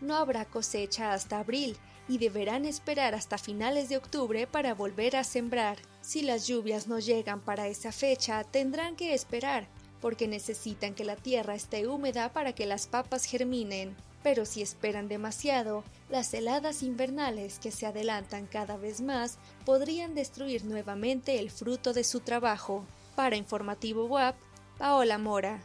No 0.02 0.16
habrá 0.16 0.44
cosecha 0.44 1.14
hasta 1.14 1.38
abril 1.38 1.78
y 2.08 2.18
deberán 2.18 2.66
esperar 2.66 3.14
hasta 3.14 3.38
finales 3.38 3.88
de 3.88 3.96
octubre 3.96 4.46
para 4.46 4.74
volver 4.74 5.16
a 5.16 5.24
sembrar. 5.24 5.78
Si 6.02 6.20
las 6.20 6.46
lluvias 6.46 6.88
no 6.88 6.98
llegan 6.98 7.40
para 7.40 7.66
esa 7.66 7.90
fecha, 7.90 8.44
tendrán 8.44 8.96
que 8.96 9.14
esperar, 9.14 9.66
porque 10.02 10.28
necesitan 10.28 10.92
que 10.92 11.06
la 11.06 11.16
tierra 11.16 11.54
esté 11.54 11.88
húmeda 11.88 12.34
para 12.34 12.52
que 12.52 12.66
las 12.66 12.86
papas 12.86 13.24
germinen. 13.24 13.96
Pero 14.22 14.44
si 14.44 14.60
esperan 14.60 15.08
demasiado, 15.08 15.84
las 16.08 16.32
heladas 16.34 16.82
invernales 16.82 17.58
que 17.58 17.70
se 17.70 17.86
adelantan 17.86 18.46
cada 18.46 18.76
vez 18.76 19.00
más 19.00 19.38
podrían 19.64 20.14
destruir 20.14 20.64
nuevamente 20.64 21.38
el 21.38 21.50
fruto 21.50 21.92
de 21.92 22.04
su 22.04 22.20
trabajo. 22.20 22.84
Para 23.14 23.36
Informativo 23.36 24.06
WAP, 24.06 24.36
Paola 24.78 25.18
Mora. 25.18 25.60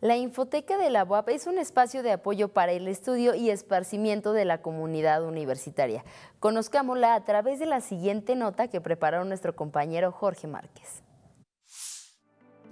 La 0.00 0.16
Infoteca 0.16 0.76
de 0.76 0.90
la 0.90 1.04
UAP 1.04 1.30
es 1.30 1.46
un 1.46 1.58
espacio 1.58 2.02
de 2.02 2.12
apoyo 2.12 2.48
para 2.48 2.72
el 2.72 2.88
estudio 2.88 3.34
y 3.34 3.50
esparcimiento 3.50 4.32
de 4.32 4.44
la 4.44 4.60
comunidad 4.60 5.24
universitaria. 5.24 6.04
Conozcámosla 6.40 7.14
a 7.14 7.24
través 7.24 7.58
de 7.58 7.66
la 7.66 7.80
siguiente 7.80 8.36
nota 8.36 8.68
que 8.68 8.80
preparó 8.80 9.24
nuestro 9.24 9.56
compañero 9.56 10.12
Jorge 10.12 10.46
Márquez. 10.46 11.02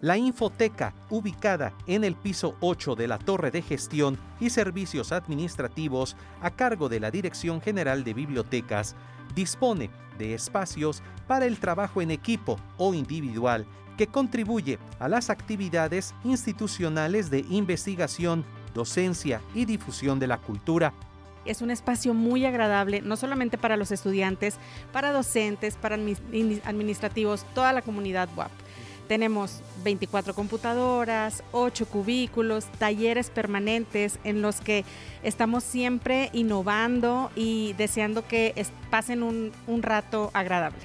La 0.03 0.17
Infoteca, 0.17 0.93
ubicada 1.11 1.73
en 1.87 2.03
el 2.03 2.17
piso 2.17 2.57
8 2.59 2.97
de 2.97 3.07
la 3.07 3.19
Torre 3.19 3.53
de 3.53 3.63
Gestión 3.63 4.19
y 4.41 4.51
Servicios 4.51 5.13
Administrativos 5.13 6.17
a 6.41 6.51
cargo 6.51 6.89
de 6.89 6.99
la 6.99 7.13
Dirección 7.13 7.61
General 7.61 8.03
de 8.03 8.13
Bibliotecas, 8.13 8.97
dispone 9.37 9.91
de 10.19 10.35
espacios 10.35 11.05
para 11.29 11.47
el 11.47 11.61
trabajo 11.61 12.03
en 12.03 12.11
equipo 12.11 12.59
o 12.79 12.95
individual 12.95 13.65
que 13.97 14.09
contribuye 14.09 14.81
a 14.99 15.09
las 15.09 15.31
actividades 15.31 16.17
institucionales 16.25 17.31
de 17.31 17.47
investigación, 17.49 18.45
docencia 18.75 19.41
y 19.55 19.67
difusión 19.67 20.19
de 20.19 20.27
la 20.27 20.39
cultura. 20.39 20.93
Es 21.45 21.63
un 21.63 21.71
espacio 21.71 22.13
muy 22.13 22.45
agradable, 22.45 23.03
no 23.03 23.17
solamente 23.17 23.57
para 23.57 23.77
los 23.77 23.93
estudiantes, 23.93 24.57
para 24.93 25.13
docentes, 25.13 25.77
para 25.77 25.95
administrativos, 25.95 27.47
toda 27.55 27.73
la 27.73 27.83
comunidad 27.83 28.29
WAP. 28.35 28.51
Tenemos 29.09 29.61
24 29.85 30.35
computadoras, 30.35 31.43
8 31.53 31.87
cubículos, 31.87 32.67
talleres 32.79 33.31
permanentes 33.31 34.19
en 34.25 34.43
los 34.43 34.61
que 34.61 34.85
estamos 35.23 35.65
siempre 35.65 36.31
innovando 36.33 37.31
y 37.35 37.75
deseando 37.75 38.27
que 38.27 38.55
pasen 38.91 39.23
un, 39.23 39.53
un 39.67 39.83
rato 39.83 40.31
agradable. 40.33 40.81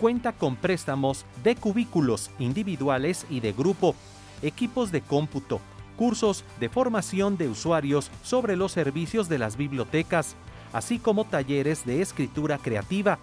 Cuenta 0.00 0.32
con 0.32 0.56
préstamos 0.56 1.24
de 1.42 1.56
cubículos 1.56 2.30
individuales 2.38 3.26
y 3.30 3.40
de 3.40 3.52
grupo, 3.52 3.94
equipos 4.42 4.90
de 4.90 5.00
cómputo, 5.00 5.60
cursos 5.96 6.44
de 6.60 6.68
formación 6.68 7.36
de 7.36 7.48
usuarios 7.48 8.10
sobre 8.22 8.56
los 8.56 8.72
servicios 8.72 9.28
de 9.28 9.38
las 9.38 9.56
bibliotecas, 9.56 10.34
así 10.72 10.98
como 10.98 11.24
talleres 11.24 11.86
de 11.86 12.02
escritura 12.02 12.58
creativa, 12.58 13.18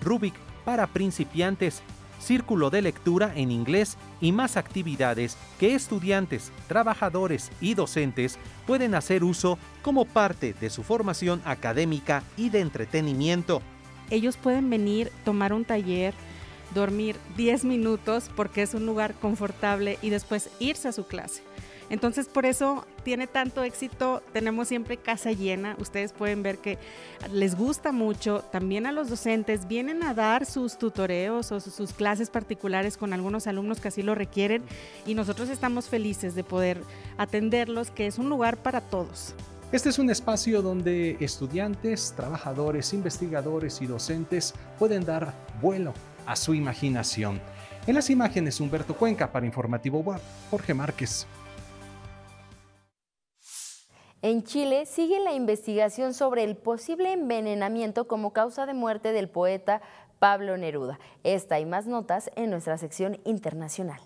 Rubik 0.00 0.34
para 0.64 0.86
principiantes, 0.86 1.82
círculo 2.20 2.70
de 2.70 2.82
lectura 2.82 3.32
en 3.34 3.50
inglés 3.50 3.96
y 4.20 4.30
más 4.30 4.56
actividades 4.56 5.36
que 5.58 5.74
estudiantes, 5.74 6.52
trabajadores 6.68 7.50
y 7.60 7.74
docentes 7.74 8.38
pueden 8.66 8.94
hacer 8.94 9.24
uso 9.24 9.58
como 9.82 10.04
parte 10.04 10.54
de 10.60 10.70
su 10.70 10.84
formación 10.84 11.42
académica 11.44 12.22
y 12.36 12.50
de 12.50 12.60
entretenimiento 12.60 13.62
ellos 14.10 14.36
pueden 14.36 14.68
venir, 14.68 15.10
tomar 15.24 15.52
un 15.52 15.64
taller, 15.64 16.14
dormir 16.74 17.16
10 17.36 17.64
minutos 17.64 18.30
porque 18.36 18.62
es 18.62 18.74
un 18.74 18.86
lugar 18.86 19.14
confortable 19.14 19.98
y 20.02 20.10
después 20.10 20.50
irse 20.58 20.88
a 20.88 20.92
su 20.92 21.04
clase. 21.06 21.42
Entonces 21.90 22.28
por 22.28 22.46
eso 22.46 22.86
tiene 23.02 23.26
tanto 23.26 23.64
éxito, 23.64 24.22
tenemos 24.32 24.68
siempre 24.68 24.96
casa 24.96 25.32
llena, 25.32 25.76
ustedes 25.78 26.12
pueden 26.12 26.42
ver 26.42 26.58
que 26.58 26.78
les 27.32 27.56
gusta 27.56 27.90
mucho, 27.90 28.42
también 28.52 28.86
a 28.86 28.92
los 28.92 29.10
docentes 29.10 29.66
vienen 29.66 30.04
a 30.04 30.14
dar 30.14 30.46
sus 30.46 30.78
tutoreos 30.78 31.50
o 31.50 31.60
sus 31.60 31.92
clases 31.92 32.30
particulares 32.30 32.96
con 32.96 33.12
algunos 33.12 33.48
alumnos 33.48 33.80
que 33.80 33.88
así 33.88 34.02
lo 34.02 34.14
requieren 34.14 34.62
y 35.04 35.14
nosotros 35.14 35.48
estamos 35.48 35.88
felices 35.88 36.34
de 36.36 36.44
poder 36.44 36.80
atenderlos, 37.18 37.90
que 37.90 38.06
es 38.06 38.18
un 38.18 38.28
lugar 38.28 38.56
para 38.56 38.80
todos. 38.80 39.34
Este 39.72 39.88
es 39.88 39.98
un 39.98 40.10
espacio 40.10 40.62
donde 40.62 41.16
estudiantes, 41.20 42.12
trabajadores, 42.16 42.92
investigadores 42.92 43.80
y 43.80 43.86
docentes 43.86 44.54
pueden 44.78 45.04
dar 45.04 45.34
vuelo 45.60 45.92
a 46.26 46.34
su 46.36 46.54
imaginación. 46.54 47.40
En 47.86 47.94
las 47.94 48.10
imágenes, 48.10 48.60
Humberto 48.60 48.94
Cuenca 48.94 49.30
para 49.30 49.46
Informativo 49.46 50.00
Web, 50.00 50.20
Jorge 50.50 50.74
Márquez. 50.74 51.26
En 54.22 54.42
Chile 54.42 54.84
sigue 54.84 55.18
la 55.18 55.32
investigación 55.32 56.12
sobre 56.12 56.44
el 56.44 56.54
posible 56.54 57.10
envenenamiento 57.12 58.06
como 58.06 58.34
causa 58.34 58.66
de 58.66 58.74
muerte 58.74 59.12
del 59.12 59.30
poeta 59.30 59.80
Pablo 60.18 60.58
Neruda. 60.58 60.98
Esta 61.24 61.58
y 61.58 61.64
más 61.64 61.86
notas 61.86 62.30
en 62.36 62.50
nuestra 62.50 62.76
sección 62.76 63.18
internacional. 63.24 64.00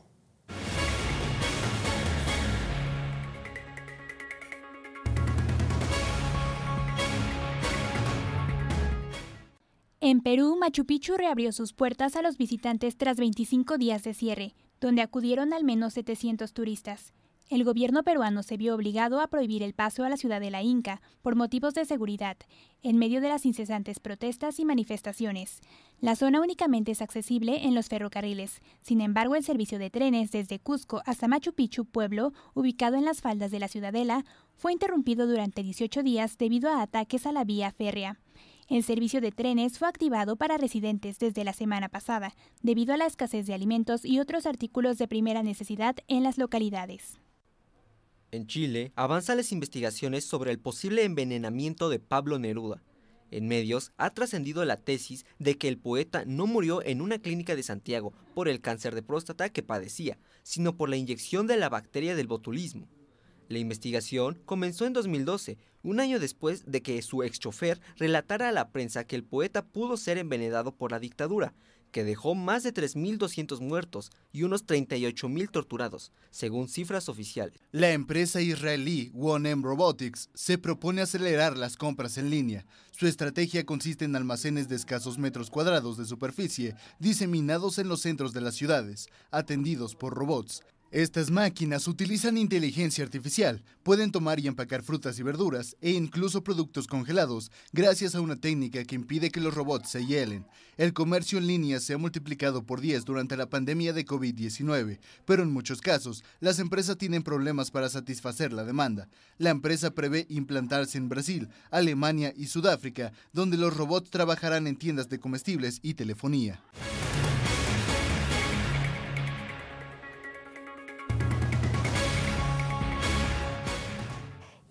En 10.01 10.21
Perú, 10.21 10.57
Machu 10.61 10.85
Picchu 10.85 11.17
reabrió 11.17 11.51
sus 11.51 11.73
puertas 11.73 12.15
a 12.15 12.23
los 12.23 12.39
visitantes 12.39 12.97
tras 12.97 13.17
25 13.17 13.79
días 13.79 14.05
de 14.05 14.15
cierre, 14.15 14.55
donde 14.81 15.03
acudieron 15.03 15.53
al 15.53 15.65
menos 15.65 15.95
700 15.95 16.53
turistas. 16.53 17.15
El 17.51 17.63
gobierno 17.63 18.03
peruano 18.03 18.43
se 18.43 18.57
vio 18.57 18.75
obligado 18.75 19.21
a 19.21 19.27
prohibir 19.27 19.63
el 19.63 19.75
paso 19.75 20.03
a 20.03 20.09
la 20.09 20.17
ciudad 20.17 20.41
de 20.41 20.51
la 20.51 20.63
Inca 20.63 21.03
por 21.21 21.37
motivos 21.37 21.75
de 21.75 21.85
seguridad, 21.85 22.39
en 22.83 22.97
medio 22.97 23.21
de 23.21 23.29
las 23.29 23.45
incesantes 23.45 24.01
protestas 24.01 24.59
y 24.59 24.65
manifestaciones. 24.65 25.61
La 26.01 26.17
zona 26.17 26.41
únicamente 26.41 26.93
es 26.93 27.03
accesible 27.03 27.67
en 27.67 27.75
los 27.75 27.91
ferrocarriles. 27.91 28.63
Sin 28.81 29.03
embargo, 29.03 29.37
el 29.37 29.45
servicio 29.45 29.79
de 29.79 29.91
trenes 29.91 30.31
desde 30.31 30.59
Cusco 30.59 31.03
hasta 31.05 31.29
Machu 31.29 31.53
Picchu, 31.53 31.85
pueblo 31.85 32.33
ubicado 32.55 32.97
en 32.97 33.05
las 33.05 33.21
faldas 33.21 33.51
de 33.51 33.61
la 33.61 33.69
ciudadela, 33.69 34.25
fue 34.57 34.73
interrumpido 34.73 35.27
durante 35.27 35.63
18 35.63 36.03
días 36.03 36.39
debido 36.39 36.71
a 36.71 36.81
ataques 36.81 37.27
a 37.27 37.33
la 37.33 37.45
vía 37.45 37.71
férrea. 37.73 38.19
El 38.69 38.83
servicio 38.83 39.21
de 39.21 39.33
trenes 39.33 39.79
fue 39.79 39.87
activado 39.87 40.37
para 40.37 40.57
residentes 40.57 41.19
desde 41.19 41.45
la 41.45 41.53
semana 41.53 41.91
pasada, 41.91 42.35
debido 42.63 42.95
a 42.95 42.97
la 42.97 43.05
escasez 43.05 43.47
de 43.47 43.53
alimentos 43.53 44.07
y 44.07 44.19
otros 44.19 44.47
artículos 44.47 44.97
de 44.97 45.09
primera 45.09 45.43
necesidad 45.43 45.97
en 46.09 46.23
las 46.23 46.39
localidades. 46.39 47.21
En 48.35 48.49
Chile, 48.49 48.91
avanzan 48.97 49.37
las 49.37 49.53
investigaciones 49.53 50.25
sobre 50.25 50.51
el 50.51 50.59
posible 50.59 51.05
envenenamiento 51.05 51.89
de 51.89 52.01
Pablo 52.01 52.41
Neruda. 52.41 52.83
En 53.31 53.47
medios 53.47 53.93
ha 53.97 54.11
trascendido 54.11 54.65
la 54.65 54.77
tesis 54.77 55.25
de 55.39 55.57
que 55.57 55.69
el 55.69 55.79
poeta 55.79 56.25
no 56.27 56.49
murió 56.49 56.83
en 56.85 57.01
una 57.01 57.21
clínica 57.21 57.55
de 57.55 57.63
Santiago 57.63 58.13
por 58.35 58.49
el 58.49 58.61
cáncer 58.61 58.97
de 58.97 59.05
próstata 59.05 59.51
que 59.51 59.63
padecía, 59.63 60.19
sino 60.43 60.77
por 60.77 60.89
la 60.89 60.97
inyección 60.97 61.47
de 61.47 61.57
la 61.57 61.69
bacteria 61.69 62.17
del 62.17 62.27
botulismo. 62.27 62.89
La 63.49 63.59
investigación 63.59 64.43
comenzó 64.45 64.85
en 64.85 64.95
2012, 64.95 65.57
un 65.85 66.01
año 66.01 66.19
después 66.19 66.65
de 66.67 66.83
que 66.83 67.01
su 67.03 67.23
ex 67.23 67.39
chofer 67.39 67.81
relatara 67.99 68.49
a 68.49 68.53
la 68.53 68.73
prensa 68.73 69.05
que 69.05 69.15
el 69.15 69.23
poeta 69.23 69.65
pudo 69.65 69.97
ser 69.97 70.19
envenenado 70.19 70.75
por 70.75 70.91
la 70.91 70.99
dictadura, 70.99 71.55
que 71.95 72.03
dejó 72.03 72.35
más 72.35 72.65
de 72.65 72.75
3.200 72.75 73.61
muertos 73.61 74.11
y 74.33 74.43
unos 74.43 74.67
38.000 74.67 75.49
torturados, 75.49 76.11
según 76.33 76.69
cifras 76.69 77.09
oficiales. 77.09 77.61
La 77.71 77.93
empresa 77.93 78.41
israelí 78.41 79.13
1M 79.15 79.63
Robotics 79.63 80.29
se 80.35 80.59
propone 80.59 81.03
acelerar 81.03 81.57
las 81.57 81.77
compras 81.77 82.19
en 82.19 82.31
línea. 82.31 82.67
Su 82.91 83.07
estrategia 83.07 83.65
consiste 83.65 84.05
en 84.05 84.17
almacenes 84.17 84.69
de 84.69 84.75
escasos 84.75 85.19
metros 85.19 85.51
cuadrados 85.51 85.97
de 85.97 86.05
superficie, 86.05 86.75
diseminados 86.99 87.79
en 87.79 87.87
los 87.87 88.01
centros 88.01 88.33
de 88.33 88.41
las 88.41 88.57
ciudades, 88.57 89.09
atendidos 89.31 89.95
por 89.95 90.15
robots. 90.15 90.65
Estas 90.95 91.29
máquinas 91.29 91.89
utilizan 91.89 92.39
inteligencia 92.39 93.03
artificial, 93.03 93.65
pueden 93.83 94.13
tomar 94.13 94.39
y 94.39 94.47
empacar 94.47 94.85
frutas 94.85 95.19
y 95.19 95.25
verduras 95.25 95.77
e 95.81 95.91
incluso 95.91 96.45
productos 96.45 96.87
congelados 96.87 97.51
gracias 97.73 98.15
a 98.15 98.21
una 98.21 98.37
técnica 98.37 98.85
que 98.85 98.95
impide 98.95 99.33
que 99.33 99.41
los 99.41 99.53
robots 99.53 99.91
se 99.91 100.07
hielen. 100.07 100.47
El 100.77 100.93
comercio 100.93 101.39
en 101.39 101.49
línea 101.49 101.81
se 101.81 101.95
ha 101.95 101.99
multiplicado 101.99 102.63
por 102.65 102.81
10 102.81 103.07
durante 103.07 103.37
la 103.37 103.51
pandemia 103.51 103.93
de 103.93 104.07
COVID-19, 104.07 105.01
pero 105.25 105.43
en 105.43 105.51
muchos 105.51 105.81
casos 105.81 106.23
las 106.39 106.61
empresas 106.61 106.97
tienen 106.97 107.25
problemas 107.25 107.73
para 107.73 107.89
satisfacer 107.89 108.53
la 108.53 108.63
demanda. 108.63 109.09
La 109.37 109.51
empresa 109.51 109.97
prevé 109.97 110.27
implantarse 110.29 110.97
en 110.97 111.09
Brasil, 111.09 111.49
Alemania 111.73 112.33
y 112.37 112.47
Sudáfrica, 112.47 113.13
donde 113.33 113.57
los 113.57 113.77
robots 113.77 114.11
trabajarán 114.11 114.69
en 114.69 114.77
tiendas 114.77 115.09
de 115.09 115.19
comestibles 115.19 115.81
y 115.83 115.95
telefonía. 115.95 116.63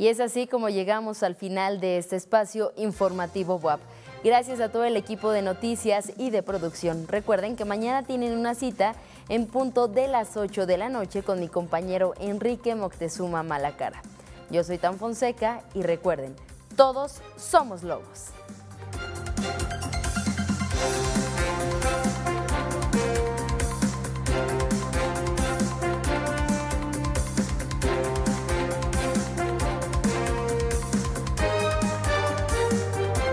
Y 0.04 0.10
es 0.10 0.20
así 0.20 0.48
como 0.48 0.68
llegamos 0.68 1.24
al 1.24 1.34
final 1.34 1.80
de 1.80 1.98
este 1.98 2.18
espacio 2.18 2.74
informativo 2.76 3.56
WAP. 3.56 3.80
Gracias 4.22 4.60
a 4.60 4.68
todo 4.68 4.84
el 4.84 4.98
equipo 4.98 5.32
de 5.32 5.42
noticias 5.42 6.12
y 6.18 6.30
de 6.30 6.44
producción. 6.44 7.08
Recuerden 7.08 7.56
que 7.56 7.64
mañana 7.64 8.04
tienen 8.04 8.38
una 8.38 8.54
cita 8.54 8.96
en 9.30 9.48
punto 9.48 9.88
de 9.88 10.10
las 10.10 10.36
8 10.36 10.66
de 10.66 10.78
la 10.78 10.90
noche 10.90 11.24
con 11.24 11.40
mi 11.40 11.48
compañero 11.48 12.16
Enrique 12.20 12.76
Moctezuma 12.76 13.44
Malacara. 13.44 14.02
Yo 14.50 14.66
soy 14.66 14.78
Tan 14.78 14.98
Fonseca 14.98 15.62
y 15.74 15.84
recuerden, 15.84 16.36
todos 16.76 17.22
somos 17.38 17.82
lobos. 17.82 18.34